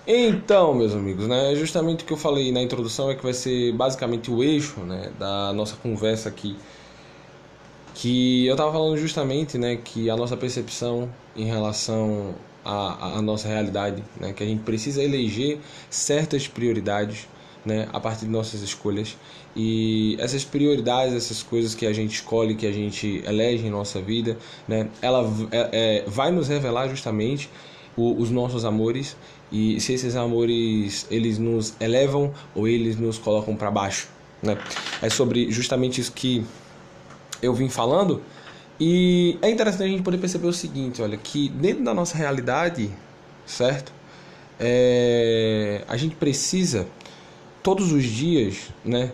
Então, 0.06 0.74
meus 0.74 0.94
amigos, 0.94 1.28
né, 1.28 1.54
justamente 1.54 2.02
o 2.02 2.06
que 2.06 2.12
eu 2.12 2.16
falei 2.16 2.50
na 2.50 2.60
introdução 2.60 3.08
é 3.10 3.14
que 3.14 3.22
vai 3.22 3.32
ser 3.32 3.72
basicamente 3.72 4.32
o 4.32 4.42
eixo, 4.42 4.80
né, 4.80 5.12
da 5.16 5.52
nossa 5.52 5.76
conversa 5.76 6.28
aqui. 6.28 6.56
Que 7.94 8.46
eu 8.46 8.54
estava 8.54 8.72
falando 8.72 8.96
justamente, 8.96 9.56
né, 9.56 9.76
que 9.76 10.10
a 10.10 10.16
nossa 10.16 10.36
percepção 10.36 11.08
em 11.36 11.44
relação 11.44 12.34
à, 12.64 13.18
à 13.18 13.22
nossa 13.22 13.46
realidade, 13.46 14.02
né, 14.20 14.32
que 14.32 14.42
a 14.42 14.46
gente 14.46 14.62
precisa 14.64 15.00
eleger 15.00 15.60
certas 15.88 16.48
prioridades, 16.48 17.28
né, 17.64 17.88
a 17.92 18.00
partir 18.00 18.24
de 18.24 18.30
nossas 18.32 18.60
escolhas. 18.60 19.16
E 19.54 20.16
essas 20.18 20.44
prioridades, 20.44 21.14
essas 21.14 21.44
coisas 21.44 21.76
que 21.76 21.86
a 21.86 21.92
gente 21.92 22.14
escolhe, 22.14 22.56
que 22.56 22.66
a 22.66 22.72
gente 22.72 23.22
elege 23.24 23.64
em 23.64 23.70
nossa 23.70 24.00
vida, 24.00 24.36
né, 24.66 24.88
ela 25.00 25.24
é, 25.52 25.68
é, 25.72 26.04
vai 26.08 26.32
nos 26.32 26.48
revelar 26.48 26.88
justamente 26.88 27.48
o, 27.96 28.20
os 28.20 28.30
nossos 28.30 28.64
amores 28.64 29.16
e 29.50 29.80
se 29.80 29.92
esses 29.92 30.16
amores 30.16 31.06
eles 31.10 31.38
nos 31.38 31.74
elevam 31.80 32.32
ou 32.54 32.66
eles 32.66 32.96
nos 32.96 33.18
colocam 33.18 33.54
para 33.54 33.70
baixo. 33.70 34.08
Né? 34.42 34.58
É 35.00 35.08
sobre 35.10 35.50
justamente 35.50 36.00
isso 36.00 36.12
que 36.12 36.44
eu 37.40 37.54
vim 37.54 37.68
falando. 37.68 38.22
E 38.80 39.38
é 39.42 39.50
interessante 39.50 39.84
a 39.84 39.88
gente 39.88 40.02
poder 40.02 40.18
perceber 40.18 40.46
o 40.46 40.52
seguinte, 40.52 41.02
olha, 41.02 41.16
que 41.16 41.48
dentro 41.48 41.84
da 41.84 41.94
nossa 41.94 42.16
realidade, 42.16 42.90
certo? 43.46 43.92
É, 44.58 45.84
a 45.86 45.96
gente 45.96 46.16
precisa 46.16 46.86
todos 47.62 47.92
os 47.92 48.04
dias, 48.04 48.70
né? 48.84 49.12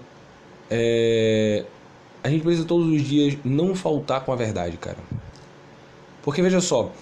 É, 0.71 1.65
a 2.23 2.29
gente 2.29 2.43
precisa 2.43 2.67
todos 2.67 2.87
os 2.87 3.03
dias 3.03 3.37
não 3.45 3.75
faltar 3.75 4.25
com 4.25 4.33
a 4.33 4.37
verdade, 4.37 4.77
cara. 4.77 4.99
Porque 6.23 6.43
veja 6.43 6.61
só, 6.61 6.93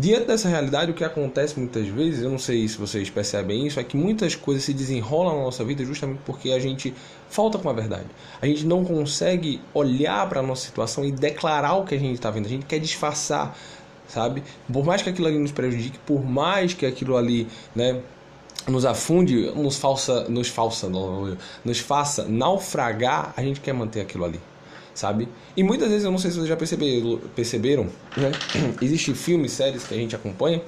diante 0.00 0.26
dessa 0.26 0.48
realidade, 0.48 0.90
o 0.90 0.94
que 0.94 1.04
acontece 1.04 1.58
muitas 1.58 1.86
vezes, 1.86 2.22
eu 2.22 2.30
não 2.30 2.38
sei 2.38 2.66
se 2.66 2.78
vocês 2.78 3.10
percebem 3.10 3.66
isso, 3.66 3.78
é 3.78 3.84
que 3.84 3.96
muitas 3.96 4.34
coisas 4.34 4.64
se 4.64 4.72
desenrolam 4.72 5.36
na 5.36 5.42
nossa 5.42 5.62
vida 5.62 5.84
justamente 5.84 6.20
porque 6.24 6.50
a 6.52 6.58
gente 6.58 6.94
falta 7.28 7.58
com 7.58 7.68
a 7.68 7.72
verdade. 7.72 8.06
A 8.40 8.46
gente 8.46 8.64
não 8.64 8.82
consegue 8.82 9.60
olhar 9.74 10.26
para 10.28 10.40
a 10.40 10.42
nossa 10.42 10.66
situação 10.66 11.04
e 11.04 11.12
declarar 11.12 11.74
o 11.74 11.84
que 11.84 11.94
a 11.94 11.98
gente 11.98 12.14
está 12.14 12.30
vendo. 12.30 12.46
A 12.46 12.48
gente 12.48 12.64
quer 12.64 12.78
disfarçar, 12.78 13.54
sabe? 14.08 14.42
Por 14.72 14.84
mais 14.84 15.02
que 15.02 15.10
aquilo 15.10 15.28
ali 15.28 15.38
nos 15.38 15.52
prejudique, 15.52 15.98
por 15.98 16.24
mais 16.24 16.72
que 16.72 16.86
aquilo 16.86 17.16
ali, 17.16 17.46
né? 17.74 18.00
nos 18.68 18.84
afunde, 18.84 19.50
nos 19.52 19.76
falsa, 19.76 20.28
nos 20.28 20.48
falsa, 20.48 20.88
nos 21.64 21.78
faça 21.78 22.24
naufragar, 22.24 23.32
a 23.36 23.42
gente 23.42 23.60
quer 23.60 23.72
manter 23.72 24.00
aquilo 24.00 24.24
ali, 24.24 24.40
sabe? 25.00 25.28
E 25.56 25.62
muitas 25.62 25.88
vezes, 25.88 26.04
eu 26.04 26.10
não 26.10 26.18
sei 26.18 26.30
se 26.30 26.36
vocês 26.36 26.48
já 26.48 26.56
perceberam, 26.56 27.88
né? 28.16 28.30
Existem 28.82 29.14
filmes, 29.14 29.52
séries 29.52 29.84
que 29.84 29.94
a 29.94 29.96
gente 29.96 30.14
acompanha, 30.14 30.60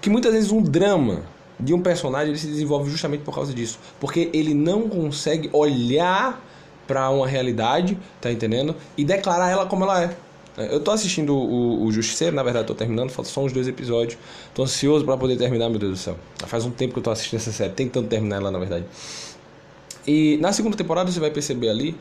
que 0.00 0.08
muitas 0.08 0.32
vezes 0.32 0.52
um 0.52 0.62
drama 0.62 1.22
de 1.58 1.74
um 1.74 1.80
personagem 1.80 2.28
ele 2.28 2.38
se 2.38 2.46
desenvolve 2.46 2.88
justamente 2.90 3.22
por 3.22 3.34
causa 3.34 3.52
disso, 3.52 3.78
porque 3.98 4.30
ele 4.32 4.54
não 4.54 4.88
consegue 4.88 5.50
olhar 5.52 6.40
para 6.86 7.10
uma 7.10 7.26
realidade, 7.26 7.98
tá 8.20 8.30
entendendo? 8.30 8.76
E 8.96 9.04
declarar 9.04 9.50
ela 9.50 9.66
como 9.66 9.84
ela 9.84 10.04
é. 10.04 10.16
É, 10.56 10.72
eu 10.72 10.78
tô 10.78 10.92
assistindo 10.92 11.34
o, 11.34 11.84
o 11.84 11.90
Justiceiro, 11.90 12.36
na 12.36 12.42
verdade 12.44 12.68
tô 12.68 12.74
terminando, 12.76 13.10
faltam 13.10 13.32
só 13.32 13.42
uns 13.42 13.52
dois 13.52 13.66
episódios. 13.66 14.16
Tô 14.54 14.62
ansioso 14.62 15.04
para 15.04 15.16
poder 15.16 15.36
terminar, 15.36 15.68
meu 15.68 15.80
Deus 15.80 15.92
do 15.92 15.98
céu. 15.98 16.16
Faz 16.46 16.64
um 16.64 16.70
tempo 16.70 16.92
que 16.92 17.00
eu 17.00 17.02
tô 17.02 17.10
assistindo 17.10 17.40
essa 17.40 17.50
série, 17.50 17.72
tentando 17.72 18.06
terminar 18.06 18.36
ela, 18.36 18.52
na 18.52 18.58
verdade. 18.58 18.84
E 20.06 20.36
na 20.36 20.52
segunda 20.52 20.76
temporada 20.76 21.10
você 21.10 21.18
vai 21.18 21.30
perceber 21.30 21.70
ali, 21.70 21.96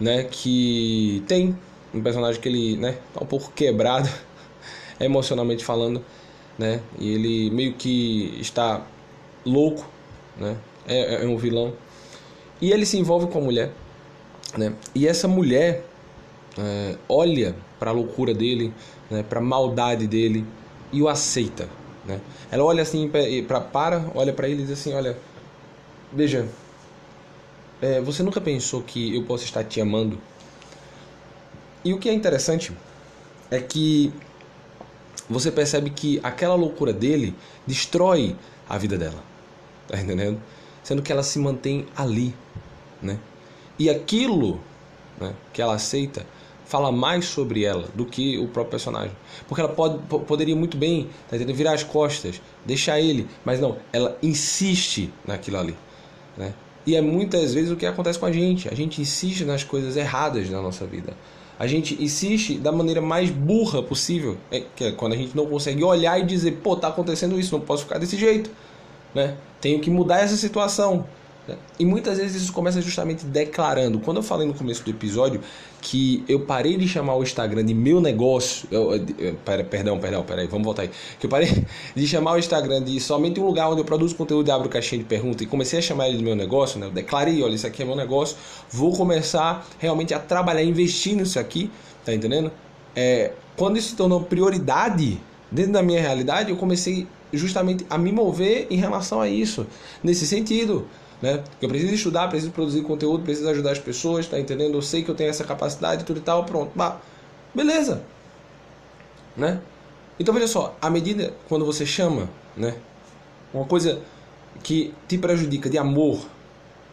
né, 0.00 0.24
que 0.24 1.22
tem 1.28 1.56
um 1.92 2.02
personagem 2.02 2.40
que 2.40 2.48
ele, 2.48 2.76
né, 2.76 2.98
tá 3.12 3.22
um 3.22 3.26
pouco 3.26 3.52
quebrado, 3.52 4.08
emocionalmente 4.98 5.64
falando, 5.64 6.04
né, 6.58 6.80
e 6.98 7.12
ele 7.12 7.50
meio 7.50 7.74
que 7.74 8.38
está 8.40 8.86
louco, 9.44 9.86
né, 10.36 10.56
é, 10.86 11.24
é 11.24 11.26
um 11.26 11.36
vilão. 11.36 11.74
E 12.60 12.72
ele 12.72 12.86
se 12.86 12.98
envolve 12.98 13.26
com 13.26 13.38
a 13.38 13.42
mulher, 13.42 13.72
né, 14.56 14.72
e 14.94 15.06
essa 15.06 15.28
mulher 15.28 15.84
é, 16.58 16.96
olha 17.08 17.54
para 17.78 17.90
a 17.90 17.92
loucura 17.92 18.34
dele, 18.34 18.72
né, 19.10 19.22
para 19.22 19.38
a 19.38 19.42
maldade 19.42 20.06
dele 20.06 20.44
e 20.92 21.02
o 21.02 21.08
aceita. 21.08 21.68
Né? 22.04 22.20
Ela 22.50 22.64
olha 22.64 22.82
assim, 22.82 23.10
pra, 23.46 23.60
para, 23.60 24.04
olha 24.14 24.32
para 24.32 24.48
ele 24.48 24.62
e 24.62 24.66
diz 24.66 24.80
assim: 24.80 24.94
Olha, 24.94 25.16
veja, 26.12 26.48
é, 27.80 28.00
você 28.00 28.22
nunca 28.22 28.40
pensou 28.40 28.82
que 28.82 29.14
eu 29.14 29.24
posso 29.24 29.44
estar 29.44 29.64
te 29.64 29.80
amando? 29.80 30.18
E 31.84 31.94
o 31.94 31.98
que 31.98 32.08
é 32.08 32.12
interessante 32.12 32.72
é 33.50 33.58
que 33.58 34.12
você 35.28 35.50
percebe 35.50 35.90
que 35.90 36.20
aquela 36.22 36.54
loucura 36.54 36.92
dele 36.92 37.34
destrói 37.66 38.36
a 38.68 38.76
vida 38.76 38.98
dela. 38.98 39.22
Tá 39.88 39.98
entendendo? 39.98 40.40
Sendo 40.82 41.02
que 41.02 41.10
ela 41.10 41.22
se 41.22 41.38
mantém 41.38 41.86
ali, 41.96 42.34
né? 43.00 43.18
E 43.78 43.88
aquilo 43.88 44.60
né, 45.18 45.34
que 45.52 45.62
ela 45.62 45.74
aceita 45.74 46.26
fala 46.66 46.92
mais 46.92 47.24
sobre 47.24 47.64
ela 47.64 47.88
do 47.94 48.04
que 48.04 48.38
o 48.38 48.46
próprio 48.46 48.70
personagem. 48.70 49.16
Porque 49.48 49.60
ela 49.60 49.72
pode, 49.72 49.98
poderia 50.26 50.54
muito 50.54 50.76
bem 50.76 51.08
tá 51.28 51.36
entendendo? 51.36 51.56
virar 51.56 51.72
as 51.72 51.82
costas, 51.82 52.40
deixar 52.64 53.00
ele, 53.00 53.26
mas 53.44 53.58
não, 53.58 53.78
ela 53.92 54.16
insiste 54.22 55.12
naquilo 55.26 55.58
ali. 55.58 55.76
Né? 56.36 56.54
E 56.90 56.96
é 56.96 57.00
muitas 57.00 57.54
vezes 57.54 57.70
o 57.70 57.76
que 57.76 57.86
acontece 57.86 58.18
com 58.18 58.26
a 58.26 58.32
gente. 58.32 58.68
A 58.68 58.74
gente 58.74 59.00
insiste 59.00 59.44
nas 59.44 59.62
coisas 59.62 59.96
erradas 59.96 60.50
na 60.50 60.60
nossa 60.60 60.84
vida. 60.84 61.12
A 61.56 61.64
gente 61.64 61.96
insiste 62.02 62.58
da 62.58 62.72
maneira 62.72 63.00
mais 63.00 63.30
burra 63.30 63.80
possível, 63.80 64.36
é, 64.50 64.64
que 64.74 64.82
é 64.82 64.90
quando 64.90 65.12
a 65.12 65.16
gente 65.16 65.36
não 65.36 65.46
consegue 65.46 65.84
olhar 65.84 66.18
e 66.18 66.26
dizer, 66.26 66.58
pô, 66.64 66.74
tá 66.74 66.88
acontecendo 66.88 67.38
isso, 67.38 67.56
não 67.56 67.64
posso 67.64 67.84
ficar 67.84 67.98
desse 67.98 68.16
jeito, 68.16 68.50
né? 69.14 69.36
Tenho 69.60 69.78
que 69.78 69.88
mudar 69.88 70.18
essa 70.18 70.36
situação. 70.36 71.06
E 71.78 71.84
muitas 71.84 72.18
vezes 72.18 72.42
isso 72.42 72.52
começa 72.52 72.80
justamente 72.80 73.24
declarando. 73.24 73.98
Quando 73.98 74.18
eu 74.18 74.22
falei 74.22 74.46
no 74.46 74.54
começo 74.54 74.84
do 74.84 74.90
episódio 74.90 75.40
que 75.80 76.22
eu 76.28 76.40
parei 76.40 76.76
de 76.76 76.86
chamar 76.86 77.14
o 77.14 77.22
Instagram 77.22 77.64
de 77.64 77.74
meu 77.74 78.00
negócio. 78.00 78.68
Eu, 78.70 78.92
eu, 79.18 79.34
pera, 79.44 79.64
perdão, 79.64 79.98
perdão, 79.98 80.22
peraí, 80.22 80.46
vamos 80.46 80.64
voltar 80.64 80.82
aí. 80.82 80.90
Que 81.18 81.26
eu 81.26 81.30
parei 81.30 81.48
de 81.94 82.06
chamar 82.06 82.32
o 82.32 82.38
Instagram 82.38 82.82
de 82.82 83.00
somente 83.00 83.40
um 83.40 83.46
lugar 83.46 83.70
onde 83.70 83.80
eu 83.80 83.84
produzo 83.84 84.14
conteúdo 84.14 84.48
e 84.48 84.50
abro 84.50 84.68
caixinha 84.68 84.98
de 84.98 85.08
perguntas 85.08 85.42
e 85.42 85.46
comecei 85.46 85.78
a 85.78 85.82
chamar 85.82 86.08
ele 86.08 86.18
de 86.18 86.24
meu 86.24 86.36
negócio, 86.36 86.78
né? 86.78 86.86
Eu 86.86 86.90
declarei, 86.90 87.42
olha, 87.42 87.54
isso 87.54 87.66
aqui 87.66 87.82
é 87.82 87.84
meu 87.84 87.96
negócio, 87.96 88.36
vou 88.70 88.92
começar 88.94 89.66
realmente 89.78 90.12
a 90.12 90.18
trabalhar, 90.18 90.62
investir 90.62 91.16
nisso 91.16 91.38
aqui, 91.38 91.70
tá 92.04 92.12
entendendo? 92.12 92.52
É, 92.94 93.32
quando 93.56 93.78
isso 93.78 93.90
se 93.90 93.96
tornou 93.96 94.20
prioridade 94.20 95.20
dentro 95.50 95.72
da 95.72 95.82
minha 95.82 96.00
realidade, 96.00 96.50
eu 96.50 96.56
comecei 96.56 97.06
justamente 97.32 97.86
a 97.88 97.96
me 97.96 98.12
mover 98.12 98.66
em 98.70 98.76
relação 98.76 99.20
a 99.20 99.28
isso, 99.28 99.66
nesse 100.02 100.26
sentido 100.26 100.86
né? 101.20 101.42
Eu 101.60 101.68
preciso 101.68 101.94
estudar, 101.94 102.28
preciso 102.28 102.52
produzir 102.52 102.82
conteúdo, 102.82 103.24
preciso 103.24 103.48
ajudar 103.48 103.72
as 103.72 103.78
pessoas, 103.78 104.26
tá 104.26 104.38
entendendo? 104.38 104.74
Eu 104.74 104.82
sei 104.82 105.02
que 105.02 105.10
eu 105.10 105.14
tenho 105.14 105.30
essa 105.30 105.44
capacidade, 105.44 106.04
tudo 106.04 106.18
e 106.18 106.22
tal, 106.22 106.44
pronto, 106.44 106.72
bah, 106.74 107.00
beleza, 107.54 108.02
né? 109.36 109.60
Então 110.18 110.34
veja 110.34 110.46
só, 110.46 110.76
à 110.80 110.90
medida 110.90 111.32
quando 111.48 111.64
você 111.64 111.86
chama, 111.86 112.28
né, 112.56 112.76
uma 113.52 113.64
coisa 113.64 114.00
que 114.62 114.94
te 115.08 115.16
prejudica 115.16 115.68
de 115.70 115.78
amor, 115.78 116.20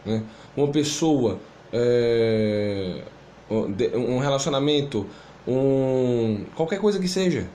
né, 0.04 0.22
uma 0.56 0.68
pessoa, 0.68 1.38
é, 1.72 3.02
um 3.50 4.18
relacionamento, 4.18 5.06
um 5.46 6.44
qualquer 6.54 6.80
coisa 6.80 6.98
que 6.98 7.08
seja, 7.08 7.46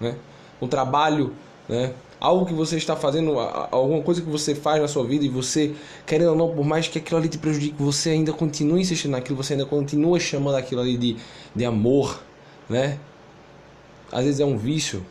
né, 0.00 0.16
um 0.60 0.66
trabalho, 0.66 1.34
né, 1.68 1.92
algo 2.20 2.46
que 2.46 2.52
você 2.52 2.76
está 2.76 2.96
fazendo, 2.96 3.38
alguma 3.38 4.02
coisa 4.02 4.20
que 4.20 4.28
você 4.28 4.54
faz 4.54 4.80
na 4.80 4.88
sua 4.88 5.04
vida 5.04 5.24
e 5.24 5.28
você, 5.28 5.74
querendo 6.06 6.30
ou 6.30 6.36
não, 6.36 6.54
por 6.54 6.64
mais 6.64 6.88
que 6.88 6.98
aquilo 6.98 7.18
ali 7.18 7.28
te 7.28 7.38
prejudique, 7.38 7.74
você 7.80 8.10
ainda 8.10 8.32
continua 8.32 8.80
insistindo 8.80 9.12
naquilo, 9.12 9.36
você 9.36 9.54
ainda 9.54 9.66
continua 9.66 10.18
chamando 10.18 10.56
aquilo 10.56 10.80
ali 10.80 10.96
de, 10.96 11.16
de 11.54 11.64
amor, 11.64 12.20
né? 12.68 12.98
Às 14.10 14.24
vezes 14.24 14.40
é 14.40 14.44
um 14.44 14.56
vício. 14.56 15.04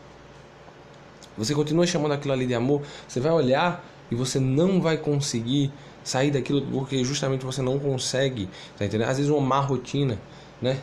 Você 1.37 1.53
continua 1.53 1.85
chamando 1.85 2.13
aquilo 2.13 2.33
ali 2.33 2.47
de 2.47 2.55
amor, 2.55 2.81
você 3.07 3.19
vai 3.19 3.31
olhar 3.31 3.85
e 4.09 4.15
você 4.15 4.39
não 4.39 4.81
vai 4.81 4.97
conseguir 4.97 5.71
sair 6.03 6.31
daquilo 6.31 6.61
porque 6.61 7.03
justamente 7.03 7.45
você 7.45 7.61
não 7.61 7.77
consegue, 7.77 8.49
tá 8.77 8.85
entendendo? 8.85 9.09
Às 9.09 9.17
vezes 9.17 9.31
uma 9.31 9.41
má 9.41 9.59
rotina, 9.59 10.19
né? 10.61 10.81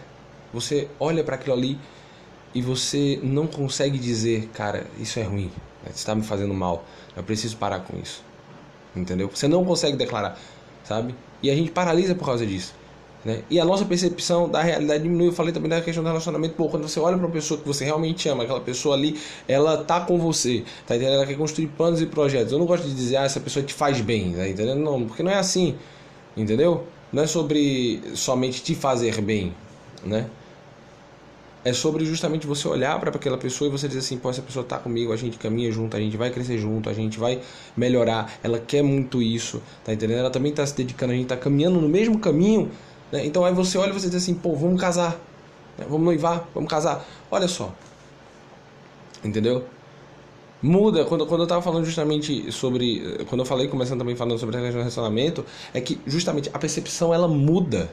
Você 0.53 0.89
olha 1.01 1.25
para 1.25 1.35
aquilo 1.35 1.55
ali 1.55 1.79
e 2.55 2.63
você 2.63 3.19
não 3.23 3.47
consegue 3.47 3.99
dizer, 3.99 4.49
cara, 4.55 4.87
isso 5.01 5.19
é 5.19 5.25
ruim, 5.25 5.51
está 5.93 6.15
me 6.15 6.23
fazendo 6.23 6.55
mal, 6.55 6.85
eu 7.17 7.23
preciso 7.23 7.57
parar 7.57 7.81
com 7.81 7.99
isso. 7.99 8.23
Entendeu? 8.95 9.29
Você 9.33 9.49
não 9.49 9.65
consegue 9.65 9.97
declarar, 9.97 10.39
sabe? 10.85 11.15
E 11.43 11.51
a 11.51 11.55
gente 11.55 11.71
paralisa 11.71 12.15
por 12.15 12.25
causa 12.25 12.47
disso. 12.47 12.75
Né? 13.25 13.43
E 13.49 13.59
a 13.59 13.65
nossa 13.65 13.85
percepção 13.85 14.49
da 14.49 14.61
realidade 14.63 15.03
diminui. 15.03 15.29
Eu 15.29 15.33
falei 15.33 15.53
também 15.53 15.71
da 15.71 15.81
questão 15.81 16.05
do 16.05 16.07
relacionamento. 16.09 16.55
Pô, 16.55 16.69
quando 16.69 16.87
você 16.87 17.01
olha 17.01 17.17
para 17.17 17.27
uma 17.27 17.33
pessoa 17.33 17.59
que 17.59 17.67
você 17.67 17.85
realmente 17.85 18.29
ama, 18.29 18.45
aquela 18.45 18.61
pessoa 18.61 18.95
ali, 18.95 19.19
ela 19.49 19.83
tá 19.83 20.01
com 20.01 20.19
você, 20.19 20.65
tá 20.87 20.95
entendendo? 20.95 21.15
Ela 21.17 21.27
quer 21.27 21.37
construir 21.37 21.69
planos 21.69 22.03
e 22.03 22.07
projetos. 22.07 22.53
Eu 22.53 22.59
não 22.59 22.67
gosto 22.67 22.87
de 22.87 22.95
dizer, 22.95 23.17
ah, 23.17 23.25
essa 23.25 23.41
pessoa 23.41 23.65
te 23.65 23.73
faz 23.73 24.01
bem, 24.01 24.33
tá 24.35 24.47
entendendo? 24.47 24.79
Não, 24.79 25.07
porque 25.07 25.23
não 25.23 25.31
é 25.31 25.37
assim, 25.37 25.75
entendeu? 26.37 26.85
Não 27.13 27.23
é 27.23 27.27
sobre 27.27 28.03
somente 28.15 28.63
te 28.63 28.75
fazer 28.75 29.21
bem, 29.23 29.55
né? 30.05 30.29
É 31.65 31.73
sobre 31.73 32.05
justamente 32.05 32.47
você 32.47 32.69
olhar 32.69 32.99
para 33.01 33.11
aquela 33.11 33.39
pessoa 33.39 33.69
e 33.69 33.71
você 33.71 33.87
dizer 33.89 34.01
assim, 34.01 34.19
pô, 34.19 34.31
essa 34.31 34.43
pessoa 34.43 34.63
está 34.63 34.79
comigo, 34.79 35.13
a 35.13 35.17
gente 35.17 35.39
caminha 35.39 35.71
junto, 35.73 35.97
a 35.97 36.01
gente 36.01 36.17
vai 36.17 36.31
crescer 36.31 36.59
junto, 36.59 36.91
a 36.91 36.93
gente 36.93 37.19
vai 37.19 37.41
melhorar, 37.77 38.39
ela 38.43 38.59
quer 38.59 38.83
muito 38.83 39.23
isso, 39.23 39.63
tá 39.85 39.93
entendendo? 39.93 40.19
Ela 40.19 40.31
também 40.31 40.51
está 40.51 40.67
se 40.67 40.77
dedicando, 40.77 41.13
a 41.13 41.17
gente 41.17 41.25
está 41.25 41.37
caminhando 41.37 41.81
no 41.81 41.89
mesmo 41.89 42.19
caminho, 42.19 42.71
né? 43.11 43.25
Então 43.25 43.45
aí 43.45 43.55
você 43.55 43.79
olha 43.79 43.91
e 43.91 43.93
você 43.93 44.09
diz 44.09 44.17
assim, 44.17 44.35
pô, 44.35 44.55
vamos 44.55 44.81
casar, 44.81 45.13
né? 45.79 45.87
vamos 45.89 46.05
noivar, 46.05 46.47
vamos 46.55 46.69
casar. 46.69 47.05
Olha 47.31 47.49
só, 47.49 47.75
entendeu? 49.25 49.65
muda 50.65 51.05
quando, 51.05 51.27
quando 51.27 51.41
eu 51.43 51.45
estava 51.45 51.61
falando 51.61 51.85
justamente 51.85 52.51
sobre 52.51 53.23
quando 53.29 53.43
eu 53.43 53.45
falei 53.45 53.69
começando 53.69 53.99
também 53.99 54.17
falando 54.17 54.39
sobre 54.39 54.57
relacionamento 54.59 55.45
é 55.75 55.81
que 55.81 56.01
justamente 56.07 56.49
a 56.55 56.59
percepção 56.59 57.13
ela 57.13 57.29
muda 57.29 57.91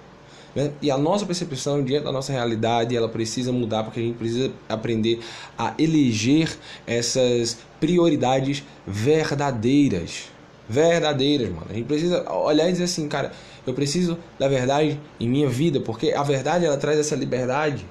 né? 0.55 0.71
e 0.81 0.89
a 0.91 0.97
nossa 0.97 1.25
percepção 1.25 1.83
diante 1.83 2.03
da 2.03 2.11
nossa 2.11 2.31
realidade 2.31 2.95
ela 2.95 3.09
precisa 3.09 3.51
mudar 3.51 3.83
porque 3.83 3.99
a 3.99 4.03
gente 4.03 4.17
precisa 4.17 4.51
aprender 4.67 5.19
a 5.57 5.73
eleger 5.77 6.49
essas 6.85 7.57
prioridades 7.79 8.63
verdadeiras 8.85 10.29
verdadeiras 10.69 11.49
mano 11.49 11.67
a 11.69 11.73
gente 11.73 11.85
precisa 11.85 12.29
olhar 12.31 12.67
e 12.69 12.71
dizer 12.71 12.85
assim 12.85 13.07
cara 13.07 13.31
eu 13.65 13.73
preciso 13.73 14.17
da 14.39 14.47
verdade 14.47 14.99
em 15.19 15.29
minha 15.29 15.49
vida 15.49 15.79
porque 15.79 16.11
a 16.11 16.23
verdade 16.23 16.65
ela 16.65 16.77
traz 16.77 16.99
essa 16.99 17.15
liberdade 17.15 17.85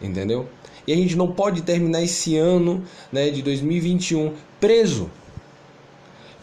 entendeu 0.00 0.48
e 0.88 0.92
a 0.92 0.96
gente 0.96 1.16
não 1.16 1.30
pode 1.30 1.60
terminar 1.60 2.02
esse 2.02 2.34
ano 2.38 2.82
né, 3.12 3.28
de 3.28 3.42
2021 3.42 4.32
preso. 4.58 5.10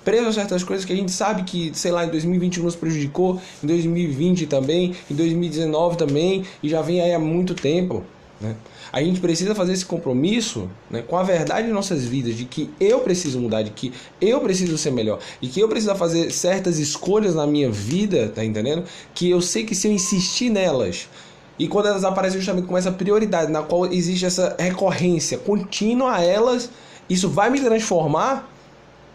Preso 0.06 0.30
a 0.30 0.32
certas 0.32 0.64
coisas 0.64 0.86
que 0.86 0.94
a 0.94 0.96
gente 0.96 1.12
sabe 1.12 1.44
que, 1.44 1.72
sei 1.74 1.92
lá, 1.92 2.06
em 2.06 2.10
2021 2.10 2.64
nos 2.64 2.76
prejudicou, 2.76 3.42
em 3.64 3.68
2020 3.68 4.46
também, 4.46 4.94
em 5.10 5.16
2019 5.16 5.98
também, 5.98 6.46
e 6.62 6.70
já 6.70 6.82
vem 6.84 7.02
aí 7.02 7.12
há 7.12 7.20
muito 7.20 7.56
tempo. 7.56 8.04
Né? 8.40 8.56
A 8.94 9.02
gente 9.02 9.20
precisa 9.20 9.56
fazer 9.56 9.74
esse 9.74 9.86
compromisso 9.86 10.70
né, 10.92 11.02
com 11.02 11.18
a 11.18 11.24
verdade 11.24 11.68
em 11.68 11.72
nossas 11.72 12.06
vidas, 12.06 12.36
de 12.36 12.46
que 12.46 12.70
eu 12.80 13.00
preciso 13.00 13.40
mudar, 13.40 13.64
de 13.64 13.72
que 13.72 13.92
eu 14.22 14.40
preciso 14.42 14.78
ser 14.78 14.92
melhor, 14.92 15.20
e 15.42 15.48
que 15.48 15.60
eu 15.60 15.68
preciso 15.68 15.96
fazer 15.96 16.32
certas 16.32 16.78
escolhas 16.78 17.34
na 17.34 17.48
minha 17.48 17.72
vida, 17.72 18.32
tá 18.34 18.46
entendendo? 18.46 18.84
Que 19.14 19.30
eu 19.32 19.42
sei 19.42 19.64
que 19.64 19.74
se 19.74 19.88
eu 19.88 19.92
insistir 19.92 20.52
nelas, 20.52 21.10
e 21.58 21.68
quando 21.68 21.88
elas 21.88 22.04
aparecem 22.04 22.40
justamente 22.40 22.68
com 22.68 22.78
essa 22.78 22.92
prioridade, 22.92 23.52
na 23.52 23.64
qual 23.64 23.86
existe 23.86 24.26
essa 24.26 24.56
recorrência 24.60 25.38
contínua 25.40 26.16
a 26.16 26.22
elas, 26.22 26.70
isso 27.10 27.28
vai 27.28 27.50
me 27.50 27.60
transformar, 27.60 28.48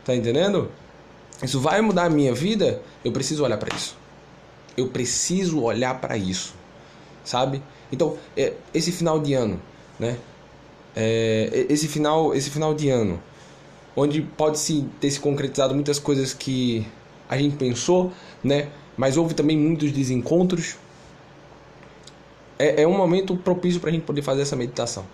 tá 0.04 0.16
entendendo? 0.16 0.68
Isso 1.42 1.59
vai 1.61 1.80
mudar 1.80 2.04
a 2.04 2.11
minha 2.11 2.35
vida, 2.35 2.82
eu 3.04 3.12
preciso 3.12 3.44
olhar 3.44 3.56
para 3.56 3.75
isso. 3.75 3.97
Eu 4.76 4.88
preciso 4.88 5.62
olhar 5.62 6.00
para 6.00 6.16
isso, 6.16 6.54
sabe? 7.25 7.62
Então, 7.92 8.16
é, 8.37 8.54
esse 8.73 8.92
final 8.92 9.18
de 9.18 9.35
ano, 9.35 9.61
né? 9.99 10.16
É, 10.94 11.66
esse 11.68 11.88
final, 11.88 12.35
esse 12.35 12.50
final 12.50 12.75
de 12.75 12.88
ano, 12.88 13.20
onde 13.97 14.20
pode 14.23 14.59
se 14.59 14.87
ter 15.00 15.11
se 15.11 15.20
concretizado 15.20 15.75
muitas 15.75 15.99
coisas 15.99 16.35
que 16.35 16.87
a 17.28 17.37
gente 17.37 17.56
pensou, 17.56 18.12
né? 18.42 18.68
Mas 18.97 19.16
houve 19.16 19.35
também 19.35 19.56
muitos 19.56 19.92
desencontros, 19.92 20.76
é, 22.59 22.82
é 22.82 22.87
um 22.87 22.97
momento 22.97 23.35
propício 23.37 23.80
para 23.80 23.88
a 23.88 23.92
gente 23.92 24.04
poder 24.04 24.20
fazer 24.20 24.42
essa 24.42 24.54
meditação, 24.54 25.06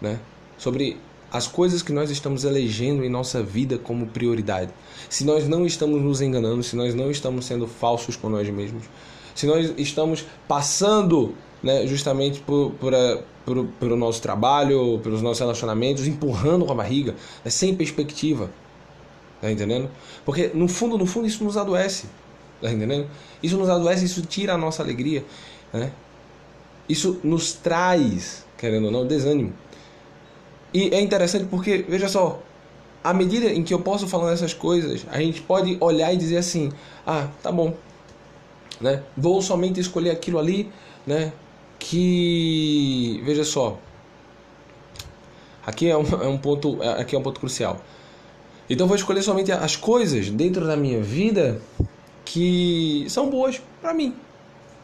né? 0.00 0.18
Sobre 0.58 0.98
as 1.32 1.46
coisas 1.46 1.80
que 1.80 1.92
nós 1.92 2.10
estamos 2.10 2.44
elegendo 2.44 3.02
em 3.02 3.08
nossa 3.08 3.42
vida 3.42 3.78
como 3.78 4.06
prioridade. 4.06 4.70
Se 5.08 5.24
nós 5.24 5.48
não 5.48 5.64
estamos 5.64 6.00
nos 6.02 6.20
enganando, 6.20 6.62
se 6.62 6.76
nós 6.76 6.94
não 6.94 7.10
estamos 7.10 7.46
sendo 7.46 7.66
falsos 7.66 8.16
com 8.16 8.28
nós 8.28 8.48
mesmos, 8.50 8.84
se 9.34 9.46
nós 9.46 9.72
estamos 9.78 10.26
passando 10.46 11.34
né, 11.62 11.86
justamente 11.86 12.40
por, 12.40 12.72
por, 12.72 12.92
por, 13.46 13.66
pelo 13.80 13.96
nosso 13.96 14.20
trabalho, 14.20 15.00
pelos 15.02 15.22
nossos 15.22 15.40
relacionamentos, 15.40 16.06
empurrando 16.06 16.66
com 16.66 16.72
a 16.72 16.76
barriga, 16.76 17.12
né, 17.42 17.50
sem 17.50 17.74
perspectiva. 17.74 18.50
Tá 19.40 19.50
entendendo? 19.50 19.88
Porque 20.26 20.50
no 20.52 20.68
fundo, 20.68 20.98
no 20.98 21.06
fundo, 21.06 21.26
isso 21.26 21.42
nos 21.42 21.56
adoece. 21.56 22.06
Tá 22.60 22.70
entendendo? 22.70 23.08
Isso 23.42 23.56
nos 23.56 23.70
adoece, 23.70 24.04
isso 24.04 24.20
tira 24.22 24.52
a 24.52 24.58
nossa 24.58 24.82
alegria. 24.82 25.24
Né? 25.72 25.90
Isso 26.86 27.18
nos 27.24 27.54
traz, 27.54 28.44
querendo 28.58 28.84
ou 28.84 28.90
não, 28.90 29.06
desânimo. 29.06 29.52
E 30.72 30.88
é 30.94 31.00
interessante 31.00 31.46
porque, 31.46 31.84
veja 31.88 32.08
só, 32.08 32.40
à 33.04 33.12
medida 33.12 33.46
em 33.46 33.62
que 33.62 33.74
eu 33.74 33.80
posso 33.80 34.06
falar 34.06 34.32
essas 34.32 34.54
coisas, 34.54 35.06
a 35.10 35.18
gente 35.18 35.42
pode 35.42 35.76
olhar 35.80 36.12
e 36.12 36.16
dizer 36.16 36.38
assim: 36.38 36.72
ah, 37.06 37.28
tá 37.42 37.52
bom, 37.52 37.74
né? 38.80 39.02
Vou 39.16 39.42
somente 39.42 39.80
escolher 39.80 40.10
aquilo 40.10 40.38
ali, 40.38 40.70
né? 41.06 41.32
Que, 41.78 43.20
veja 43.24 43.44
só, 43.44 43.78
aqui 45.66 45.90
é 45.90 45.96
um, 45.96 46.04
é 46.22 46.28
um 46.28 46.38
ponto, 46.38 46.80
aqui 46.82 47.16
é 47.16 47.18
um 47.18 47.22
ponto 47.22 47.40
crucial. 47.40 47.80
Então 48.70 48.86
vou 48.86 48.96
escolher 48.96 49.22
somente 49.22 49.50
as 49.52 49.76
coisas 49.76 50.30
dentro 50.30 50.66
da 50.66 50.76
minha 50.76 51.02
vida 51.02 51.60
que 52.24 53.04
são 53.08 53.28
boas 53.28 53.60
para 53.80 53.92
mim, 53.92 54.14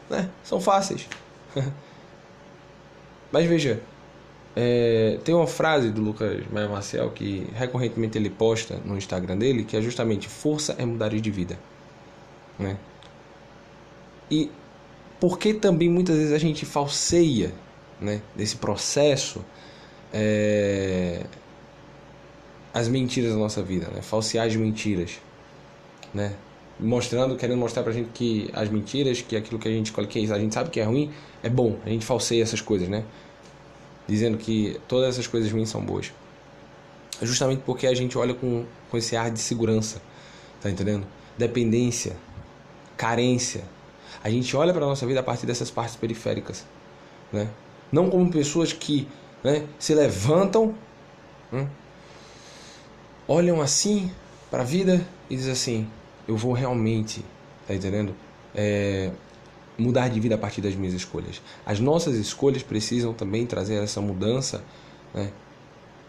né? 0.09 0.29
São 0.43 0.59
fáceis. 0.59 1.07
Mas 3.31 3.45
veja, 3.45 3.81
é, 4.55 5.19
tem 5.23 5.33
uma 5.33 5.47
frase 5.47 5.91
do 5.91 6.01
Lucas 6.01 6.43
Maia 6.51 6.67
Marcel 6.67 7.09
que 7.11 7.47
recorrentemente 7.53 8.17
ele 8.17 8.29
posta 8.29 8.79
no 8.83 8.97
Instagram 8.97 9.37
dele, 9.37 9.63
que 9.63 9.77
é 9.77 9.81
justamente 9.81 10.27
força 10.27 10.75
é 10.77 10.85
mudar 10.85 11.09
de 11.09 11.31
vida. 11.31 11.57
Né? 12.57 12.77
E 14.29 14.51
porque 15.19 15.53
também 15.53 15.89
muitas 15.89 16.15
vezes 16.15 16.33
a 16.33 16.37
gente 16.37 16.65
falseia 16.65 17.53
né, 17.99 18.21
desse 18.35 18.55
processo 18.55 19.43
é, 20.13 21.25
as 22.73 22.87
mentiras 22.87 23.31
da 23.31 23.37
nossa 23.37 23.61
vida, 23.61 23.87
né? 23.93 24.01
falsear 24.01 24.47
as 24.47 24.55
mentiras. 24.55 25.19
Né? 26.13 26.33
mostrando, 26.79 27.35
querendo 27.35 27.57
mostrar 27.57 27.83
pra 27.83 27.91
gente 27.91 28.09
que 28.13 28.49
as 28.53 28.69
mentiras, 28.69 29.21
que 29.21 29.35
aquilo 29.35 29.59
que 29.59 29.67
a 29.67 29.71
gente 29.71 29.91
que 29.91 30.19
a 30.31 30.39
gente 30.39 30.53
sabe 30.53 30.69
que 30.69 30.79
é 30.79 30.83
ruim, 30.83 31.11
é 31.43 31.49
bom. 31.49 31.77
A 31.85 31.89
gente 31.89 32.05
falseia 32.05 32.41
essas 32.41 32.61
coisas, 32.61 32.87
né? 32.87 33.03
Dizendo 34.09 34.39
que 34.39 34.81
todas 34.87 35.09
essas 35.09 35.27
coisas 35.27 35.51
ruins 35.51 35.69
são 35.69 35.81
boas. 35.85 36.11
Justamente 37.21 37.61
porque 37.63 37.85
a 37.85 37.93
gente 37.93 38.17
olha 38.17 38.33
com, 38.33 38.65
com 38.89 38.97
esse 38.97 39.15
ar 39.15 39.29
de 39.29 39.39
segurança, 39.39 40.01
tá 40.59 40.67
entendendo? 40.67 41.05
Dependência, 41.37 42.17
carência. 42.97 43.63
A 44.23 44.29
gente 44.31 44.57
olha 44.57 44.73
para 44.73 44.83
nossa 44.83 45.05
vida 45.05 45.19
a 45.19 45.23
partir 45.23 45.45
dessas 45.45 45.69
partes 45.69 45.95
periféricas, 45.95 46.65
né? 47.31 47.47
Não 47.91 48.09
como 48.09 48.31
pessoas 48.31 48.73
que 48.73 49.07
né, 49.43 49.67
se 49.77 49.93
levantam, 49.93 50.73
né? 51.51 51.67
olham 53.27 53.61
assim 53.61 54.11
para 54.49 54.63
a 54.63 54.65
vida 54.65 55.05
e 55.29 55.35
dizem 55.35 55.51
assim: 55.51 55.87
eu 56.27 56.35
vou 56.35 56.53
realmente, 56.53 57.23
tá 57.67 57.75
entendendo? 57.75 58.15
É, 58.55 59.11
mudar 59.79 60.09
de 60.09 60.19
vida 60.19 60.35
a 60.35 60.37
partir 60.37 60.61
das 60.61 60.75
minhas 60.75 60.93
escolhas. 60.93 61.41
As 61.65 61.79
nossas 61.79 62.15
escolhas 62.15 62.61
precisam 62.61 63.13
também 63.13 63.45
trazer 63.45 63.75
essa 63.75 64.01
mudança, 64.01 64.63
né? 65.13 65.31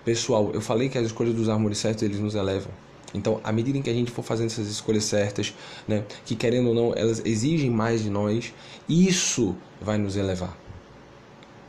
Pessoal, 0.04 0.50
eu 0.52 0.60
falei 0.60 0.88
que 0.88 0.96
as 0.96 1.06
escolhas 1.06 1.34
dos 1.34 1.48
árvores 1.48 1.78
certos 1.78 2.02
eles 2.02 2.18
nos 2.18 2.34
elevam. 2.34 2.72
Então, 3.12 3.40
à 3.42 3.52
medida 3.52 3.76
em 3.76 3.82
que 3.82 3.90
a 3.90 3.92
gente 3.92 4.10
for 4.10 4.22
fazendo 4.22 4.46
essas 4.46 4.68
escolhas 4.68 5.04
certas, 5.04 5.54
né, 5.86 6.04
que 6.24 6.36
querendo 6.36 6.68
ou 6.68 6.74
não, 6.74 6.94
elas 6.94 7.20
exigem 7.24 7.68
mais 7.68 8.02
de 8.02 8.10
nós, 8.10 8.54
isso 8.88 9.56
vai 9.80 9.98
nos 9.98 10.16
elevar. 10.16 10.56